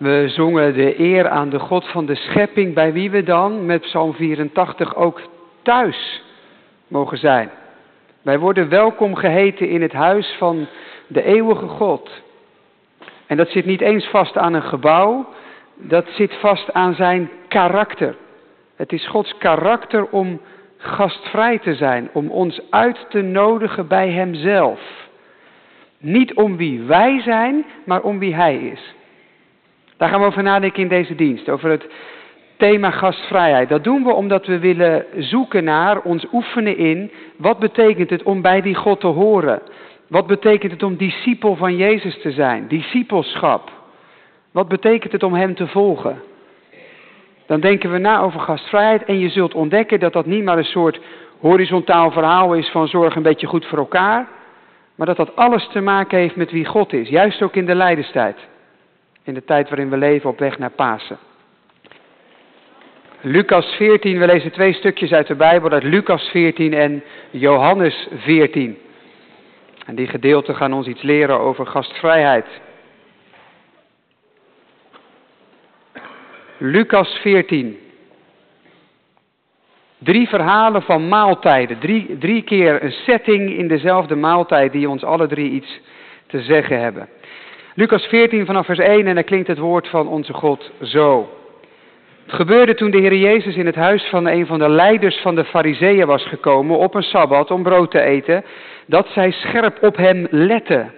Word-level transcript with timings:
We 0.00 0.28
zongen 0.28 0.74
de 0.74 1.00
eer 1.00 1.28
aan 1.28 1.48
de 1.48 1.58
God 1.58 1.88
van 1.88 2.06
de 2.06 2.14
schepping, 2.14 2.74
bij 2.74 2.92
wie 2.92 3.10
we 3.10 3.22
dan 3.22 3.66
met 3.66 3.80
Psalm 3.80 4.14
84 4.14 4.96
ook 4.96 5.20
thuis 5.62 6.22
mogen 6.88 7.18
zijn. 7.18 7.50
Wij 8.22 8.38
worden 8.38 8.68
welkom 8.68 9.14
geheten 9.14 9.68
in 9.68 9.82
het 9.82 9.92
huis 9.92 10.34
van 10.38 10.66
de 11.06 11.22
eeuwige 11.22 11.66
God. 11.66 12.10
En 13.26 13.36
dat 13.36 13.48
zit 13.48 13.64
niet 13.64 13.80
eens 13.80 14.06
vast 14.06 14.36
aan 14.36 14.54
een 14.54 14.62
gebouw, 14.62 15.28
dat 15.74 16.06
zit 16.08 16.34
vast 16.34 16.72
aan 16.72 16.94
zijn 16.94 17.30
karakter. 17.48 18.16
Het 18.76 18.92
is 18.92 19.06
Gods 19.06 19.38
karakter 19.38 20.08
om 20.10 20.40
gastvrij 20.76 21.58
te 21.58 21.74
zijn, 21.74 22.10
om 22.12 22.30
ons 22.30 22.60
uit 22.70 23.06
te 23.08 23.20
nodigen 23.20 23.88
bij 23.88 24.10
Hemzelf. 24.10 24.80
Niet 25.98 26.34
om 26.34 26.56
wie 26.56 26.82
wij 26.82 27.20
zijn, 27.20 27.64
maar 27.84 28.02
om 28.02 28.18
wie 28.18 28.34
Hij 28.34 28.56
is. 28.56 28.98
Daar 30.00 30.08
gaan 30.08 30.20
we 30.20 30.26
over 30.26 30.42
nadenken 30.42 30.82
in 30.82 30.88
deze 30.88 31.14
dienst, 31.14 31.48
over 31.48 31.70
het 31.70 31.86
thema 32.56 32.90
gastvrijheid. 32.90 33.68
Dat 33.68 33.84
doen 33.84 34.04
we 34.04 34.12
omdat 34.12 34.46
we 34.46 34.58
willen 34.58 35.04
zoeken 35.16 35.64
naar, 35.64 36.00
ons 36.00 36.26
oefenen 36.32 36.76
in, 36.76 37.10
wat 37.36 37.58
betekent 37.58 38.10
het 38.10 38.22
om 38.22 38.42
bij 38.42 38.60
die 38.60 38.74
God 38.74 39.00
te 39.00 39.06
horen? 39.06 39.62
Wat 40.08 40.26
betekent 40.26 40.72
het 40.72 40.82
om 40.82 40.96
discipel 40.96 41.56
van 41.56 41.76
Jezus 41.76 42.20
te 42.20 42.30
zijn? 42.30 42.68
Discipelschap. 42.68 43.70
Wat 44.52 44.68
betekent 44.68 45.12
het 45.12 45.22
om 45.22 45.34
Hem 45.34 45.54
te 45.54 45.66
volgen? 45.66 46.22
Dan 47.46 47.60
denken 47.60 47.92
we 47.92 47.98
na 47.98 48.20
over 48.20 48.40
gastvrijheid 48.40 49.04
en 49.04 49.18
je 49.18 49.28
zult 49.28 49.54
ontdekken 49.54 50.00
dat 50.00 50.12
dat 50.12 50.26
niet 50.26 50.44
maar 50.44 50.58
een 50.58 50.64
soort 50.64 51.00
horizontaal 51.40 52.10
verhaal 52.10 52.54
is 52.54 52.70
van 52.70 52.88
zorg 52.88 53.16
een 53.16 53.22
beetje 53.22 53.46
goed 53.46 53.66
voor 53.66 53.78
elkaar, 53.78 54.28
maar 54.94 55.06
dat 55.06 55.16
dat 55.16 55.36
alles 55.36 55.68
te 55.68 55.80
maken 55.80 56.18
heeft 56.18 56.36
met 56.36 56.50
wie 56.50 56.64
God 56.64 56.92
is, 56.92 57.08
juist 57.08 57.42
ook 57.42 57.54
in 57.54 57.66
de 57.66 57.74
lijdenstijd. 57.74 58.49
In 59.22 59.34
de 59.34 59.44
tijd 59.44 59.68
waarin 59.68 59.90
we 59.90 59.96
leven 59.96 60.30
op 60.30 60.38
weg 60.38 60.58
naar 60.58 60.70
Pasen. 60.70 61.18
Lucas 63.20 63.66
14, 63.66 64.18
we 64.18 64.26
lezen 64.26 64.52
twee 64.52 64.72
stukjes 64.72 65.12
uit 65.12 65.26
de 65.26 65.34
Bijbel, 65.34 65.70
uit 65.70 65.82
Lucas 65.82 66.28
14 66.28 66.74
en 66.74 67.02
Johannes 67.30 68.08
14. 68.14 68.78
En 69.86 69.94
die 69.94 70.06
gedeelten 70.06 70.56
gaan 70.56 70.72
ons 70.72 70.86
iets 70.86 71.02
leren 71.02 71.38
over 71.40 71.66
gastvrijheid. 71.66 72.46
Lucas 76.58 77.18
14. 77.22 77.78
Drie 79.98 80.28
verhalen 80.28 80.82
van 80.82 81.08
maaltijden. 81.08 81.78
Drie, 81.78 82.18
drie 82.18 82.42
keer 82.42 82.82
een 82.82 82.92
setting 82.92 83.50
in 83.50 83.68
dezelfde 83.68 84.14
maaltijd 84.14 84.72
die 84.72 84.88
ons 84.88 85.04
alle 85.04 85.26
drie 85.26 85.50
iets 85.50 85.80
te 86.26 86.42
zeggen 86.42 86.80
hebben. 86.80 87.08
Lucas 87.80 88.06
14 88.06 88.46
vanaf 88.46 88.66
vers 88.66 88.78
1 88.78 89.06
en 89.06 89.14
dan 89.14 89.24
klinkt 89.24 89.46
het 89.46 89.58
woord 89.58 89.88
van 89.88 90.08
onze 90.08 90.32
God 90.32 90.70
zo. 90.82 91.28
Het 92.26 92.34
gebeurde 92.34 92.74
toen 92.74 92.90
de 92.90 92.98
Heer 92.98 93.14
Jezus 93.16 93.56
in 93.56 93.66
het 93.66 93.74
huis 93.74 94.04
van 94.04 94.26
een 94.26 94.46
van 94.46 94.58
de 94.58 94.68
leiders 94.68 95.20
van 95.20 95.34
de 95.34 95.44
Fariseeën 95.44 96.06
was 96.06 96.26
gekomen 96.26 96.78
op 96.78 96.94
een 96.94 97.02
sabbat 97.02 97.50
om 97.50 97.62
brood 97.62 97.90
te 97.90 98.00
eten, 98.00 98.44
dat 98.86 99.08
zij 99.08 99.30
scherp 99.30 99.82
op 99.82 99.96
hem 99.96 100.26
letten. 100.30 100.92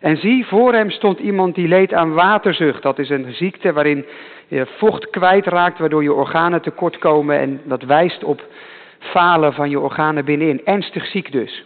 En 0.00 0.16
zie, 0.16 0.46
voor 0.46 0.72
hem 0.72 0.90
stond 0.90 1.18
iemand 1.18 1.54
die 1.54 1.68
leed 1.68 1.92
aan 1.92 2.14
waterzucht. 2.14 2.82
Dat 2.82 2.98
is 2.98 3.08
een 3.08 3.32
ziekte 3.32 3.72
waarin 3.72 4.06
je 4.48 4.66
vocht 4.76 5.10
kwijtraakt, 5.10 5.78
waardoor 5.78 6.02
je 6.02 6.12
organen 6.12 6.62
tekort 6.62 6.98
komen. 6.98 7.38
En 7.38 7.60
dat 7.64 7.82
wijst 7.82 8.24
op 8.24 8.42
falen 8.98 9.52
van 9.52 9.70
je 9.70 9.80
organen 9.80 10.24
binnenin. 10.24 10.60
Ernstig 10.64 11.06
ziek 11.06 11.32
dus. 11.32 11.64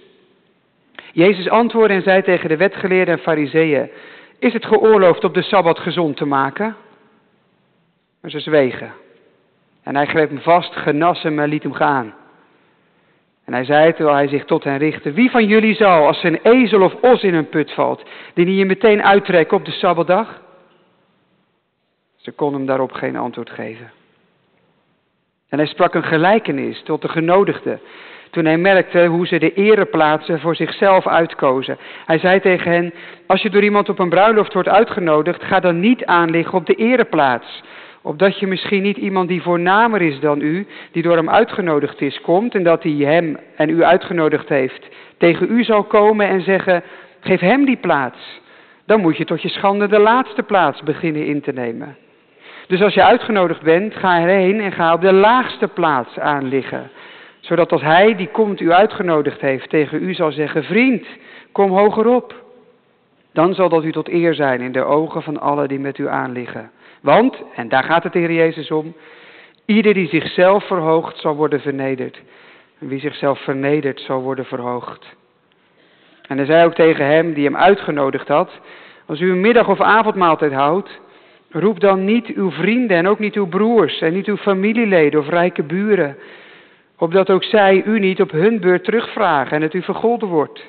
Jezus 1.12 1.48
antwoordde 1.48 1.94
en 1.94 2.02
zei 2.02 2.22
tegen 2.22 2.48
de 2.48 2.56
wetgeleerden 2.56 3.14
en 3.14 3.20
fariseeën, 3.20 3.90
is 4.38 4.52
het 4.52 4.66
geoorloofd 4.66 5.24
op 5.24 5.34
de 5.34 5.42
Sabbat 5.42 5.78
gezond 5.78 6.16
te 6.16 6.24
maken? 6.24 6.76
Maar 8.20 8.30
ze 8.30 8.40
zwegen. 8.40 8.92
En 9.82 9.96
hij 9.96 10.06
greep 10.06 10.28
hem 10.28 10.40
vast, 10.40 10.76
genas 10.76 11.22
hem 11.22 11.38
en 11.38 11.48
liet 11.48 11.62
hem 11.62 11.72
gaan. 11.72 12.14
En 13.44 13.52
hij 13.52 13.64
zei 13.64 13.92
terwijl 13.92 14.16
hij 14.16 14.28
zich 14.28 14.44
tot 14.44 14.64
hen 14.64 14.78
richtte, 14.78 15.12
wie 15.12 15.30
van 15.30 15.46
jullie 15.46 15.74
zal, 15.74 16.06
als 16.06 16.22
een 16.22 16.40
ezel 16.42 16.82
of 16.82 16.94
os 16.94 17.22
in 17.22 17.34
een 17.34 17.48
put 17.48 17.72
valt, 17.72 18.02
die 18.34 18.44
niet 18.44 18.66
meteen 18.66 19.02
uittrekken 19.02 19.56
op 19.56 19.64
de 19.64 19.70
Sabbatdag? 19.70 20.40
Ze 22.16 22.30
kon 22.30 22.52
hem 22.52 22.66
daarop 22.66 22.92
geen 22.92 23.16
antwoord 23.16 23.50
geven. 23.50 23.90
En 25.48 25.58
hij 25.58 25.66
sprak 25.66 25.94
een 25.94 26.04
gelijkenis 26.04 26.82
tot 26.82 27.02
de 27.02 27.08
genodigden. 27.08 27.80
Toen 28.30 28.44
hij 28.44 28.58
merkte 28.58 29.06
hoe 29.06 29.26
ze 29.26 29.38
de 29.38 29.52
ereplaatsen 29.52 30.40
voor 30.40 30.56
zichzelf 30.56 31.06
uitkozen. 31.06 31.78
Hij 32.06 32.18
zei 32.18 32.40
tegen 32.40 32.72
hen: 32.72 32.92
Als 33.26 33.42
je 33.42 33.50
door 33.50 33.62
iemand 33.62 33.88
op 33.88 33.98
een 33.98 34.08
bruiloft 34.08 34.52
wordt 34.52 34.68
uitgenodigd, 34.68 35.42
ga 35.42 35.60
dan 35.60 35.80
niet 35.80 36.04
aanliggen 36.04 36.54
op 36.54 36.66
de 36.66 36.74
ereplaats. 36.74 37.62
Opdat 38.02 38.38
je 38.38 38.46
misschien 38.46 38.82
niet 38.82 38.96
iemand 38.96 39.28
die 39.28 39.42
voornamer 39.42 40.02
is 40.02 40.20
dan 40.20 40.40
u, 40.40 40.66
die 40.92 41.02
door 41.02 41.16
hem 41.16 41.30
uitgenodigd 41.30 42.00
is, 42.00 42.20
komt 42.20 42.54
en 42.54 42.62
dat 42.62 42.82
hij 42.82 42.92
hem 42.92 43.38
en 43.56 43.68
u 43.68 43.84
uitgenodigd 43.84 44.48
heeft, 44.48 44.88
tegen 45.18 45.50
u 45.50 45.64
zal 45.64 45.84
komen 45.84 46.28
en 46.28 46.40
zeggen: 46.40 46.82
Geef 47.20 47.40
hem 47.40 47.64
die 47.64 47.76
plaats. 47.76 48.40
Dan 48.86 49.00
moet 49.00 49.16
je 49.16 49.24
tot 49.24 49.42
je 49.42 49.48
schande 49.48 49.88
de 49.88 49.98
laatste 49.98 50.42
plaats 50.42 50.82
beginnen 50.82 51.26
in 51.26 51.40
te 51.40 51.52
nemen. 51.52 51.96
Dus 52.66 52.82
als 52.82 52.94
je 52.94 53.04
uitgenodigd 53.04 53.62
bent, 53.62 53.94
ga 53.94 54.20
erheen 54.20 54.60
en 54.60 54.72
ga 54.72 54.92
op 54.92 55.00
de 55.00 55.12
laagste 55.12 55.68
plaats 55.68 56.18
aanliggen. 56.18 56.90
Zodat 57.48 57.72
als 57.72 57.82
hij 57.82 58.16
die 58.16 58.28
komt 58.28 58.60
u 58.60 58.72
uitgenodigd 58.72 59.40
heeft 59.40 59.70
tegen 59.70 60.02
u 60.02 60.14
zal 60.14 60.32
zeggen, 60.32 60.64
vriend, 60.64 61.06
kom 61.52 61.70
hogerop. 61.70 62.34
Dan 63.32 63.54
zal 63.54 63.68
dat 63.68 63.84
u 63.84 63.92
tot 63.92 64.08
eer 64.08 64.34
zijn 64.34 64.60
in 64.60 64.72
de 64.72 64.84
ogen 64.84 65.22
van 65.22 65.40
allen 65.40 65.68
die 65.68 65.78
met 65.78 65.98
u 65.98 66.08
aanliggen. 66.08 66.70
Want, 67.00 67.42
en 67.54 67.68
daar 67.68 67.84
gaat 67.84 68.02
het 68.02 68.12
de 68.12 68.34
Jezus 68.34 68.70
om, 68.70 68.94
ieder 69.64 69.94
die 69.94 70.08
zichzelf 70.08 70.66
verhoogt 70.66 71.18
zal 71.18 71.36
worden 71.36 71.60
vernederd. 71.60 72.20
En 72.78 72.88
wie 72.88 73.00
zichzelf 73.00 73.38
vernedert 73.38 74.00
zal 74.00 74.20
worden 74.20 74.44
verhoogd. 74.44 75.16
En 76.26 76.36
hij 76.36 76.46
zei 76.46 76.64
ook 76.64 76.74
tegen 76.74 77.06
hem 77.06 77.32
die 77.32 77.44
hem 77.44 77.56
uitgenodigd 77.56 78.28
had, 78.28 78.50
als 79.06 79.20
u 79.20 79.30
een 79.30 79.40
middag- 79.40 79.68
of 79.68 79.80
avondmaaltijd 79.80 80.52
houdt, 80.52 81.00
Roep 81.50 81.80
dan 81.80 82.04
niet 82.04 82.26
uw 82.26 82.50
vrienden 82.50 82.96
en 82.96 83.08
ook 83.08 83.18
niet 83.18 83.34
uw 83.34 83.46
broers 83.46 84.00
en 84.00 84.12
niet 84.12 84.26
uw 84.26 84.36
familieleden 84.36 85.20
of 85.20 85.28
rijke 85.28 85.62
buren, 85.62 86.16
opdat 86.98 87.30
ook 87.30 87.44
zij 87.44 87.82
u 87.86 87.98
niet 87.98 88.20
op 88.20 88.30
hun 88.30 88.60
beurt 88.60 88.84
terugvragen 88.84 89.56
en 89.56 89.62
het 89.62 89.74
u 89.74 89.82
vergolden 89.82 90.28
wordt. 90.28 90.66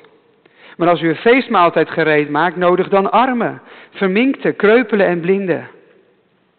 Maar 0.76 0.88
als 0.88 1.00
u 1.00 1.08
een 1.08 1.16
feestmaaltijd 1.16 1.90
gereed 1.90 2.30
maakt, 2.30 2.56
nodig 2.56 2.88
dan 2.88 3.10
armen, 3.10 3.62
verminkten, 3.90 4.56
kreupelen 4.56 5.06
en 5.06 5.20
blinden. 5.20 5.68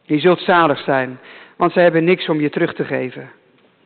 Je 0.04 0.20
zult 0.20 0.40
zalig 0.40 0.80
zijn, 0.80 1.20
want 1.56 1.72
zij 1.72 1.84
hebben 1.84 2.04
niks 2.04 2.30
om 2.30 2.42
je 2.42 2.50
terug 2.50 2.74
te 2.74 2.86
geven. 2.86 3.30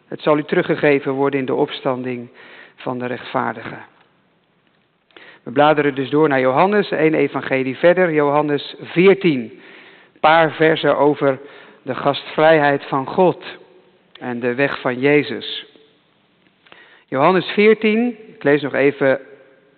Het 0.08 0.22
zal 0.22 0.38
u 0.38 0.44
teruggegeven 0.44 1.12
worden 1.12 1.40
in 1.40 1.46
de 1.46 1.54
opstanding 1.54 2.30
van 2.76 3.00
de 3.00 3.06
rechtvaardigen. 3.06 3.80
We 5.44 5.52
bladeren 5.52 5.96
dus 5.96 6.10
door 6.10 6.30
naar 6.30 6.40
Johannes, 6.40 6.92
één 6.92 7.14
evangelie 7.14 7.78
verder, 7.78 8.14
Johannes 8.14 8.76
14 8.82 9.60
paar 10.20 10.52
versen 10.52 10.98
over 10.98 11.40
de 11.82 11.96
gastvrijheid 11.96 12.86
van 12.86 13.08
God 13.08 13.44
en 14.20 14.40
de 14.40 14.56
weg 14.56 14.82
van 14.82 15.00
Jezus. 15.00 15.75
Johannes 17.08 17.46
14, 17.46 18.18
ik 18.36 18.44
lees 18.44 18.62
nog 18.62 18.74
even 18.74 19.20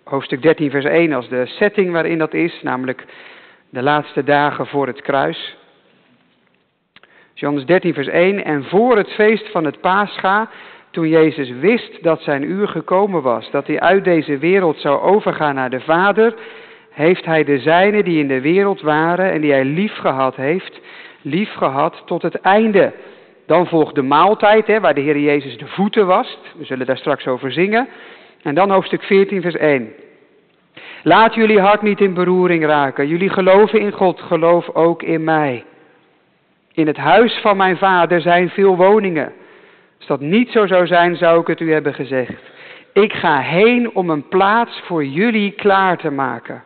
hoofdstuk 0.04 0.42
13, 0.42 0.70
vers 0.70 0.84
1 0.84 1.12
als 1.12 1.28
de 1.28 1.46
setting 1.46 1.92
waarin 1.92 2.18
dat 2.18 2.34
is, 2.34 2.62
namelijk 2.62 3.04
de 3.70 3.82
laatste 3.82 4.24
dagen 4.24 4.66
voor 4.66 4.86
het 4.86 5.02
kruis. 5.02 5.56
Johannes 7.34 7.66
13, 7.66 7.94
vers 7.94 8.06
1. 8.06 8.44
En 8.44 8.64
voor 8.64 8.96
het 8.96 9.12
feest 9.12 9.50
van 9.50 9.64
het 9.64 9.80
Pascha, 9.80 10.50
toen 10.90 11.08
Jezus 11.08 11.50
wist 11.50 12.02
dat 12.02 12.20
zijn 12.20 12.42
uur 12.42 12.68
gekomen 12.68 13.22
was, 13.22 13.50
dat 13.50 13.66
hij 13.66 13.80
uit 13.80 14.04
deze 14.04 14.38
wereld 14.38 14.76
zou 14.78 15.00
overgaan 15.00 15.54
naar 15.54 15.70
de 15.70 15.80
Vader, 15.80 16.34
heeft 16.90 17.24
hij 17.24 17.44
de 17.44 17.58
zijnen 17.58 18.04
die 18.04 18.18
in 18.18 18.28
de 18.28 18.40
wereld 18.40 18.80
waren 18.80 19.32
en 19.32 19.40
die 19.40 19.52
hij 19.52 19.64
lief 19.64 19.96
gehad 19.96 20.36
heeft, 20.36 20.80
lief 21.22 21.52
gehad 21.52 22.02
tot 22.06 22.22
het 22.22 22.40
einde. 22.40 22.92
Dan 23.48 23.66
volgt 23.66 23.94
de 23.94 24.02
maaltijd, 24.02 24.66
hè, 24.66 24.80
waar 24.80 24.94
de 24.94 25.00
Heer 25.00 25.18
Jezus 25.18 25.58
de 25.58 25.66
voeten 25.66 26.06
wast. 26.06 26.38
We 26.58 26.64
zullen 26.64 26.86
daar 26.86 26.96
straks 26.96 27.26
over 27.26 27.52
zingen. 27.52 27.88
En 28.42 28.54
dan 28.54 28.70
hoofdstuk 28.70 29.02
14, 29.02 29.40
vers 29.40 29.56
1. 29.56 29.92
Laat 31.02 31.34
jullie 31.34 31.60
hart 31.60 31.82
niet 31.82 32.00
in 32.00 32.14
beroering 32.14 32.64
raken. 32.64 33.08
Jullie 33.08 33.28
geloven 33.28 33.80
in 33.80 33.92
God, 33.92 34.20
geloof 34.20 34.68
ook 34.74 35.02
in 35.02 35.24
mij. 35.24 35.64
In 36.72 36.86
het 36.86 36.96
huis 36.96 37.38
van 37.42 37.56
mijn 37.56 37.76
vader 37.76 38.20
zijn 38.20 38.50
veel 38.50 38.76
woningen. 38.76 39.32
Als 39.98 40.06
dat 40.06 40.20
niet 40.20 40.50
zo 40.50 40.66
zou 40.66 40.86
zijn, 40.86 41.16
zou 41.16 41.40
ik 41.40 41.46
het 41.46 41.60
u 41.60 41.72
hebben 41.72 41.94
gezegd. 41.94 42.42
Ik 42.92 43.12
ga 43.12 43.38
heen 43.38 43.94
om 43.94 44.10
een 44.10 44.28
plaats 44.28 44.82
voor 44.84 45.04
jullie 45.04 45.50
klaar 45.50 45.96
te 45.96 46.10
maken. 46.10 46.62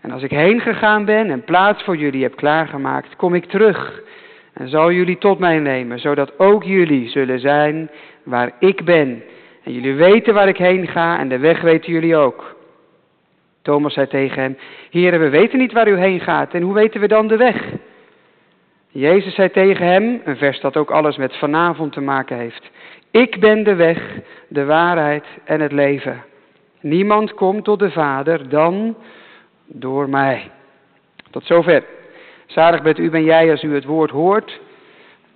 En 0.00 0.10
als 0.10 0.22
ik 0.22 0.30
heen 0.30 0.60
gegaan 0.60 1.04
ben 1.04 1.30
en 1.30 1.44
plaats 1.44 1.82
voor 1.82 1.96
jullie 1.96 2.22
heb 2.22 2.36
klaargemaakt, 2.36 3.16
kom 3.16 3.34
ik 3.34 3.44
terug 3.44 4.02
en 4.54 4.68
zal 4.68 4.92
jullie 4.92 5.18
tot 5.18 5.38
mij 5.38 5.58
nemen, 5.58 5.98
zodat 5.98 6.38
ook 6.38 6.64
jullie 6.64 7.08
zullen 7.08 7.40
zijn 7.40 7.90
waar 8.22 8.50
ik 8.58 8.84
ben. 8.84 9.22
En 9.64 9.72
jullie 9.72 9.94
weten 9.94 10.34
waar 10.34 10.48
ik 10.48 10.56
heen 10.56 10.86
ga 10.86 11.18
en 11.18 11.28
de 11.28 11.38
weg 11.38 11.60
weten 11.60 11.92
jullie 11.92 12.16
ook. 12.16 12.56
Thomas 13.62 13.94
zei 13.94 14.06
tegen 14.06 14.42
hem, 14.42 14.56
Heren, 14.90 15.20
we 15.20 15.28
weten 15.28 15.58
niet 15.58 15.72
waar 15.72 15.88
u 15.88 15.96
heen 15.96 16.20
gaat 16.20 16.54
en 16.54 16.62
hoe 16.62 16.74
weten 16.74 17.00
we 17.00 17.08
dan 17.08 17.26
de 17.26 17.36
weg? 17.36 17.64
Jezus 18.88 19.34
zei 19.34 19.50
tegen 19.50 19.86
hem, 19.86 20.20
een 20.24 20.36
vers 20.36 20.60
dat 20.60 20.76
ook 20.76 20.90
alles 20.90 21.16
met 21.16 21.36
vanavond 21.36 21.92
te 21.92 22.00
maken 22.00 22.36
heeft. 22.36 22.70
Ik 23.10 23.40
ben 23.40 23.64
de 23.64 23.74
weg, 23.74 24.18
de 24.48 24.64
waarheid 24.64 25.24
en 25.44 25.60
het 25.60 25.72
leven. 25.72 26.22
Niemand 26.80 27.34
komt 27.34 27.64
tot 27.64 27.78
de 27.78 27.90
Vader 27.90 28.48
dan 28.48 28.96
door 29.66 30.08
mij. 30.08 30.50
Tot 31.30 31.46
zover. 31.46 31.84
Zalig 32.54 32.82
bent 32.82 32.98
u 32.98 33.10
ben 33.10 33.24
jij 33.24 33.50
als 33.50 33.62
u 33.62 33.74
het 33.74 33.84
woord 33.84 34.10
hoort, 34.10 34.60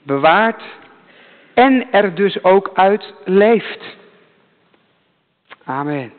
bewaart 0.03 0.63
en 1.55 1.93
er 1.93 2.15
dus 2.15 2.45
ook 2.45 2.71
uit 2.75 3.15
leeft. 3.25 3.97
Amen. 5.65 6.13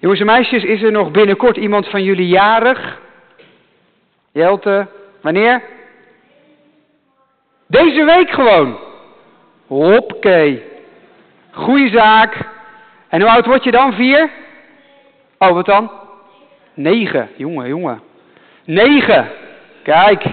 Jongens 0.00 0.20
en 0.20 0.26
meisjes, 0.26 0.64
is 0.64 0.82
er 0.82 0.92
nog 0.92 1.10
binnenkort 1.10 1.56
iemand 1.56 1.88
van 1.88 2.02
jullie 2.02 2.28
jarig? 2.28 3.00
Jelte, 4.32 4.86
wanneer? 5.20 5.62
Deze 7.66 8.04
week 8.04 8.30
gewoon. 8.30 8.78
Hoppakee. 9.66 10.62
Goeie 11.50 11.90
zaak. 11.90 12.48
En 13.08 13.20
hoe 13.20 13.30
oud 13.30 13.46
word 13.46 13.64
je 13.64 13.70
dan? 13.70 13.92
Vier? 13.92 14.30
Oh, 15.38 15.50
wat 15.50 15.66
dan? 15.66 15.90
Negen. 16.74 17.28
Jongen, 17.36 17.68
jongen. 17.68 18.00
Negen. 18.64 19.42
Kijk. 19.84 20.24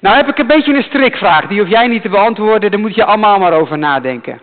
Nou 0.00 0.16
heb 0.16 0.28
ik 0.28 0.38
een 0.38 0.46
beetje 0.46 0.74
een 0.74 0.82
strikvraag. 0.82 1.46
Die 1.46 1.60
hoef 1.60 1.68
jij 1.68 1.86
niet 1.86 2.02
te 2.02 2.08
beantwoorden. 2.08 2.70
Daar 2.70 2.80
moet 2.80 2.94
je 2.94 3.04
allemaal 3.04 3.38
maar 3.38 3.52
over 3.52 3.78
nadenken. 3.78 4.40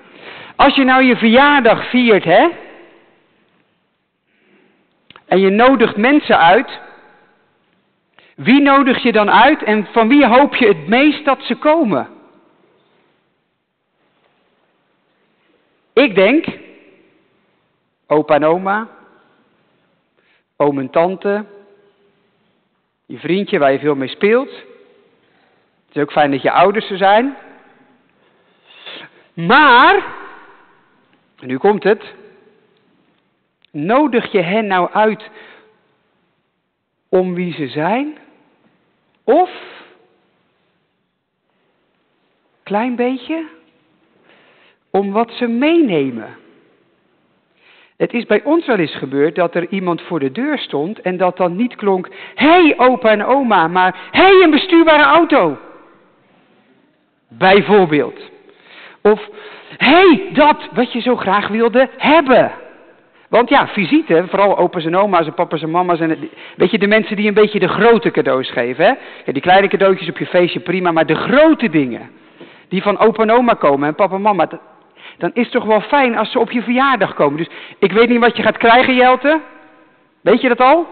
Als 0.56 0.76
je 0.76 0.84
nou 0.84 1.04
je 1.04 1.18
verjaardag 1.18 1.90
viert, 1.90 2.24
hè? 2.24 2.48
En 5.26 5.40
je 5.40 5.50
nodigt 5.50 5.98
mensen 5.98 6.38
uit. 6.38 6.80
Wie 8.36 8.62
nodig 8.62 9.04
je 9.04 9.12
dan 9.12 9.32
uit 9.32 9.64
en 9.64 9.88
van 9.92 10.08
wie 10.08 10.28
hoop 10.28 10.56
je 10.56 10.68
het 10.68 10.88
meest 10.88 11.26
dat 11.26 11.42
ze 11.42 11.56
komen? 11.56 12.08
Ik 15.94 16.16
denk, 16.16 16.46
opa 18.08 18.36
en 18.36 18.46
oma, 18.46 18.88
oom 20.58 20.80
en 20.80 20.90
tante, 20.90 21.46
je 23.10 23.18
vriendje 23.18 23.60
waar 23.60 23.72
je 23.72 23.80
veel 23.80 23.96
mee 23.96 24.08
speelt. 24.08 24.50
Het 25.86 25.96
is 25.96 26.02
ook 26.02 26.12
fijn 26.12 26.32
dat 26.32 26.42
je 26.42 26.52
ouders 26.52 26.90
er 26.90 26.98
zijn. 26.98 27.36
Maar, 29.34 30.04
nu 31.40 31.58
komt 31.58 31.84
het, 31.84 32.14
nodig 33.72 34.32
je 34.32 34.42
hen 34.42 34.68
nou 34.68 34.92
uit 34.92 35.30
om 37.10 37.34
wie 37.34 37.54
ze 37.54 37.68
zijn? 37.68 38.18
Of, 39.24 39.52
klein 42.64 42.96
beetje, 42.96 43.48
om 44.90 45.12
wat 45.12 45.32
ze 45.32 45.48
meenemen. 45.48 46.38
Het 48.00 48.13
is 48.13 48.25
bij 48.25 48.44
ons 48.44 48.66
wel 48.66 48.78
eens 48.78 48.96
gebeurd 48.96 49.36
dat 49.36 49.56
er 49.56 49.68
iemand 49.69 50.01
voor 50.01 50.19
de 50.19 50.31
deur 50.31 50.57
stond 50.57 51.01
en 51.01 51.18
dat 51.18 51.38
dan 51.38 51.56
niet 51.56 51.75
klonk, 51.75 52.10
hé 52.36 52.48
hey, 52.48 52.74
opa 52.78 53.10
en 53.10 53.25
oma, 53.25 53.68
maar 53.68 53.96
hé 54.12 54.22
hey, 54.22 54.44
een 54.44 54.50
bestuurbare 54.50 55.04
auto. 55.04 55.57
Bijvoorbeeld. 57.28 58.19
Of 59.01 59.30
hé 59.78 59.88
hey, 59.88 60.30
dat 60.34 60.69
wat 60.74 60.94
je 60.94 61.01
zo 61.01 61.16
graag 61.16 61.48
wilde 61.48 61.90
hebben. 61.98 62.51
Want 63.30 63.50
ja, 63.50 63.68
visite, 63.68 64.25
vooral 64.30 64.57
opa's 64.57 64.86
en 64.86 64.98
oma's 64.98 65.25
en 65.25 65.34
papa's 65.34 65.62
en 65.62 65.72
mama's 65.72 66.00
en 66.00 66.30
weet 66.56 66.72
je, 66.72 66.80
de 66.80 66.88
mensen 66.88 67.16
die 67.16 67.28
een 67.28 67.34
beetje 67.34 67.60
de 67.60 67.68
grote 67.68 68.12
cadeaus 68.12 68.51
geven. 68.51 68.86
Hè? 68.86 68.92
Ja, 69.25 69.31
die 69.34 69.42
kleine 69.42 69.68
cadeautjes 69.68 70.10
op 70.10 70.18
je 70.18 70.25
feestje 70.25 70.60
prima, 70.60 70.92
maar 70.92 71.06
de 71.06 71.16
grote 71.16 71.69
dingen 71.69 72.10
die 72.69 72.81
van 72.81 72.98
opa 72.98 73.24
en 73.24 73.31
oma 73.31 73.54
komen 73.54 73.88
en 73.88 73.96
papa 73.96 74.16
en 74.16 74.22
mama, 74.22 74.48
dan 75.19 75.31
is 75.33 75.44
het 75.44 75.51
toch 75.51 75.66
wel 75.66 75.81
fijn 75.81 76.18
als 76.18 76.31
ze 76.31 76.39
op 76.39 76.51
je 76.51 76.62
verjaardag 76.62 77.13
komen. 77.13 77.38
Dus 77.38 77.50
ik 77.80 77.92
weet 77.92 78.10
niet 78.10 78.19
wat 78.19 78.38
je 78.38 78.44
gaat 78.44 78.57
krijgen, 78.57 78.95
Jelte. 78.95 79.39
Weet 80.21 80.42
je 80.42 80.48
dat 80.48 80.62
al? 80.62 80.88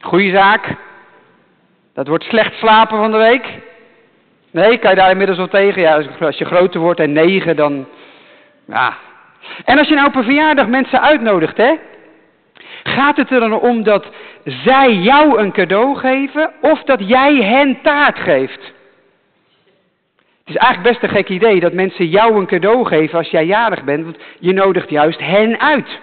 Goeie 0.00 0.34
zaak. 0.34 0.74
Dat 1.94 2.08
wordt 2.08 2.24
slecht 2.24 2.54
slapen 2.54 2.98
van 2.98 3.10
de 3.10 3.16
week. 3.16 3.44
Nee, 4.50 4.78
kan 4.78 4.90
je 4.90 4.96
daar 4.96 5.10
inmiddels 5.10 5.38
wel 5.38 5.48
tegen? 5.48 5.82
Ja, 5.82 6.02
als 6.20 6.38
je 6.38 6.44
groter 6.44 6.80
wordt 6.80 7.00
en 7.00 7.12
negen, 7.12 7.56
dan... 7.56 7.86
Ja. 8.66 8.96
En 9.64 9.78
als 9.78 9.88
je 9.88 9.94
nou 9.94 10.06
op 10.06 10.14
een 10.14 10.24
verjaardag 10.24 10.66
mensen 10.66 11.02
uitnodigt, 11.02 11.56
hè? 11.56 11.74
Gaat 12.82 13.16
het 13.16 13.30
er 13.30 13.40
dan 13.40 13.60
om 13.60 13.82
dat 13.82 14.06
zij 14.44 14.94
jou 14.94 15.38
een 15.38 15.52
cadeau 15.52 15.96
geven 15.96 16.52
of 16.60 16.82
dat 16.82 17.08
jij 17.08 17.34
hen 17.34 17.78
taart 17.82 18.18
geeft? 18.18 18.72
Het 20.44 20.54
is 20.54 20.60
eigenlijk 20.60 20.92
best 20.92 21.02
een 21.02 21.16
gek 21.18 21.28
idee 21.28 21.60
dat 21.60 21.72
mensen 21.72 22.06
jou 22.06 22.36
een 22.36 22.46
cadeau 22.46 22.84
geven 22.84 23.18
als 23.18 23.30
jij 23.30 23.46
jarig 23.46 23.84
bent, 23.84 24.04
want 24.04 24.16
je 24.38 24.52
nodigt 24.52 24.90
juist 24.90 25.20
hen 25.20 25.60
uit. 25.60 26.00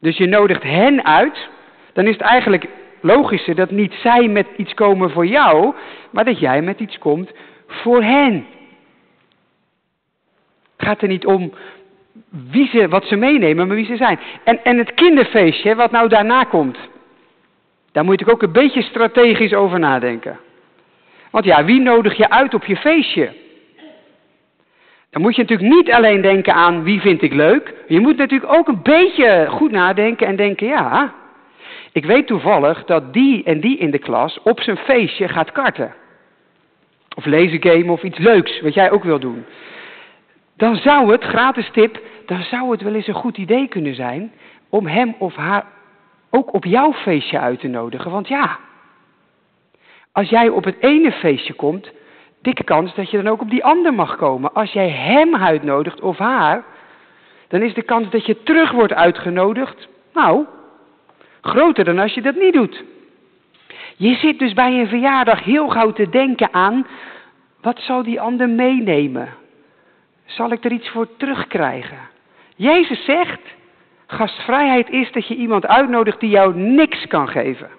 Dus 0.00 0.16
je 0.16 0.26
nodigt 0.26 0.62
hen 0.62 1.04
uit, 1.04 1.48
dan 1.92 2.06
is 2.06 2.12
het 2.12 2.22
eigenlijk 2.22 2.66
logischer 3.00 3.54
dat 3.54 3.70
niet 3.70 3.94
zij 3.94 4.28
met 4.28 4.46
iets 4.56 4.74
komen 4.74 5.10
voor 5.10 5.26
jou, 5.26 5.74
maar 6.10 6.24
dat 6.24 6.38
jij 6.38 6.62
met 6.62 6.80
iets 6.80 6.98
komt 6.98 7.30
voor 7.66 8.02
hen. 8.02 8.46
Het 10.76 10.86
gaat 10.86 11.02
er 11.02 11.08
niet 11.08 11.26
om 11.26 11.52
wie 12.28 12.68
ze, 12.68 12.88
wat 12.88 13.04
ze 13.04 13.16
meenemen, 13.16 13.66
maar 13.66 13.76
wie 13.76 13.86
ze 13.86 13.96
zijn. 13.96 14.18
En, 14.44 14.64
en 14.64 14.78
het 14.78 14.94
kinderfeestje, 14.94 15.74
wat 15.74 15.90
nou 15.90 16.08
daarna 16.08 16.44
komt, 16.44 16.78
daar 17.92 18.04
moet 18.04 18.20
ik 18.20 18.30
ook 18.30 18.42
een 18.42 18.52
beetje 18.52 18.82
strategisch 18.82 19.54
over 19.54 19.78
nadenken. 19.78 20.38
Want 21.32 21.44
ja, 21.44 21.64
wie 21.64 21.80
nodig 21.80 22.16
je 22.16 22.30
uit 22.30 22.54
op 22.54 22.64
je 22.64 22.76
feestje? 22.76 23.32
Dan 25.10 25.22
moet 25.22 25.36
je 25.36 25.42
natuurlijk 25.42 25.74
niet 25.74 25.92
alleen 25.92 26.20
denken 26.20 26.54
aan 26.54 26.82
wie 26.82 27.00
vind 27.00 27.22
ik 27.22 27.32
leuk. 27.32 27.74
Je 27.88 28.00
moet 28.00 28.16
natuurlijk 28.16 28.52
ook 28.52 28.68
een 28.68 28.82
beetje 28.82 29.46
goed 29.48 29.70
nadenken 29.70 30.26
en 30.26 30.36
denken, 30.36 30.66
ja, 30.66 31.14
ik 31.92 32.04
weet 32.04 32.26
toevallig 32.26 32.84
dat 32.84 33.12
die 33.12 33.44
en 33.44 33.60
die 33.60 33.78
in 33.78 33.90
de 33.90 33.98
klas 33.98 34.42
op 34.42 34.60
zijn 34.60 34.76
feestje 34.76 35.28
gaat 35.28 35.52
karten. 35.52 35.94
Of 37.16 37.24
lezen 37.24 37.62
game 37.62 37.92
of 37.92 38.02
iets 38.02 38.18
leuks, 38.18 38.60
wat 38.60 38.74
jij 38.74 38.90
ook 38.90 39.04
wil 39.04 39.18
doen. 39.18 39.44
Dan 40.56 40.76
zou 40.76 41.12
het, 41.12 41.24
gratis 41.24 41.70
tip, 41.70 42.00
dan 42.26 42.42
zou 42.42 42.70
het 42.70 42.82
wel 42.82 42.94
eens 42.94 43.06
een 43.06 43.14
goed 43.14 43.38
idee 43.38 43.68
kunnen 43.68 43.94
zijn 43.94 44.32
om 44.68 44.86
hem 44.86 45.14
of 45.18 45.34
haar 45.34 45.64
ook 46.30 46.54
op 46.54 46.64
jouw 46.64 46.92
feestje 46.92 47.38
uit 47.38 47.60
te 47.60 47.68
nodigen. 47.68 48.10
Want 48.10 48.28
ja, 48.28 48.58
als 50.12 50.28
jij 50.28 50.48
op 50.48 50.64
het 50.64 50.76
ene 50.80 51.12
feestje 51.12 51.52
komt, 51.52 51.90
dikke 52.42 52.64
kans 52.64 52.94
dat 52.94 53.10
je 53.10 53.22
dan 53.22 53.32
ook 53.32 53.40
op 53.40 53.50
die 53.50 53.64
ander 53.64 53.94
mag 53.94 54.16
komen. 54.16 54.54
Als 54.54 54.72
jij 54.72 54.90
hem 54.90 55.36
uitnodigt 55.36 56.00
of 56.00 56.18
haar, 56.18 56.64
dan 57.48 57.62
is 57.62 57.74
de 57.74 57.82
kans 57.82 58.10
dat 58.10 58.26
je 58.26 58.42
terug 58.42 58.70
wordt 58.70 58.92
uitgenodigd, 58.92 59.88
nou, 60.14 60.46
groter 61.40 61.84
dan 61.84 61.98
als 61.98 62.14
je 62.14 62.22
dat 62.22 62.34
niet 62.34 62.52
doet. 62.52 62.84
Je 63.96 64.14
zit 64.14 64.38
dus 64.38 64.52
bij 64.52 64.80
een 64.80 64.88
verjaardag 64.88 65.44
heel 65.44 65.68
gauw 65.68 65.92
te 65.92 66.08
denken 66.08 66.52
aan, 66.52 66.86
wat 67.60 67.78
zal 67.80 68.02
die 68.02 68.20
ander 68.20 68.48
meenemen? 68.48 69.28
Zal 70.24 70.52
ik 70.52 70.64
er 70.64 70.72
iets 70.72 70.88
voor 70.88 71.16
terugkrijgen? 71.16 71.98
Jezus 72.56 73.04
zegt, 73.04 73.40
gastvrijheid 74.06 74.90
is 74.90 75.12
dat 75.12 75.26
je 75.26 75.34
iemand 75.34 75.66
uitnodigt 75.66 76.20
die 76.20 76.30
jou 76.30 76.56
niks 76.56 77.06
kan 77.06 77.28
geven 77.28 77.70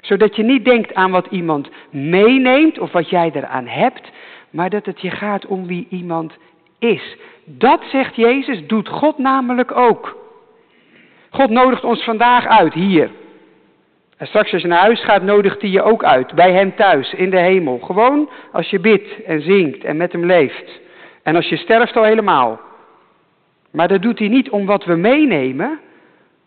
zodat 0.00 0.36
je 0.36 0.42
niet 0.42 0.64
denkt 0.64 0.94
aan 0.94 1.10
wat 1.10 1.26
iemand 1.30 1.68
meeneemt 1.90 2.78
of 2.78 2.92
wat 2.92 3.10
jij 3.10 3.30
eraan 3.34 3.66
hebt, 3.66 4.10
maar 4.50 4.70
dat 4.70 4.86
het 4.86 5.00
je 5.00 5.10
gaat 5.10 5.46
om 5.46 5.66
wie 5.66 5.86
iemand 5.90 6.36
is. 6.78 7.16
Dat, 7.44 7.82
zegt 7.90 8.16
Jezus, 8.16 8.66
doet 8.66 8.88
God 8.88 9.18
namelijk 9.18 9.76
ook. 9.76 10.18
God 11.30 11.50
nodigt 11.50 11.84
ons 11.84 12.04
vandaag 12.04 12.46
uit, 12.46 12.72
hier. 12.72 13.10
En 14.16 14.26
straks 14.26 14.52
als 14.52 14.62
je 14.62 14.68
naar 14.68 14.80
huis 14.80 15.04
gaat, 15.04 15.22
nodigt 15.22 15.60
hij 15.60 15.70
je 15.70 15.82
ook 15.82 16.04
uit, 16.04 16.34
bij 16.34 16.52
hem 16.52 16.74
thuis, 16.74 17.12
in 17.14 17.30
de 17.30 17.38
hemel. 17.38 17.78
Gewoon 17.78 18.30
als 18.52 18.70
je 18.70 18.78
bidt 18.78 19.22
en 19.24 19.42
zingt 19.42 19.84
en 19.84 19.96
met 19.96 20.12
hem 20.12 20.24
leeft. 20.24 20.80
En 21.22 21.36
als 21.36 21.48
je 21.48 21.56
sterft 21.56 21.96
al 21.96 22.04
helemaal. 22.04 22.60
Maar 23.70 23.88
dat 23.88 24.02
doet 24.02 24.18
hij 24.18 24.28
niet 24.28 24.50
om 24.50 24.66
wat 24.66 24.84
we 24.84 24.94
meenemen, 24.94 25.80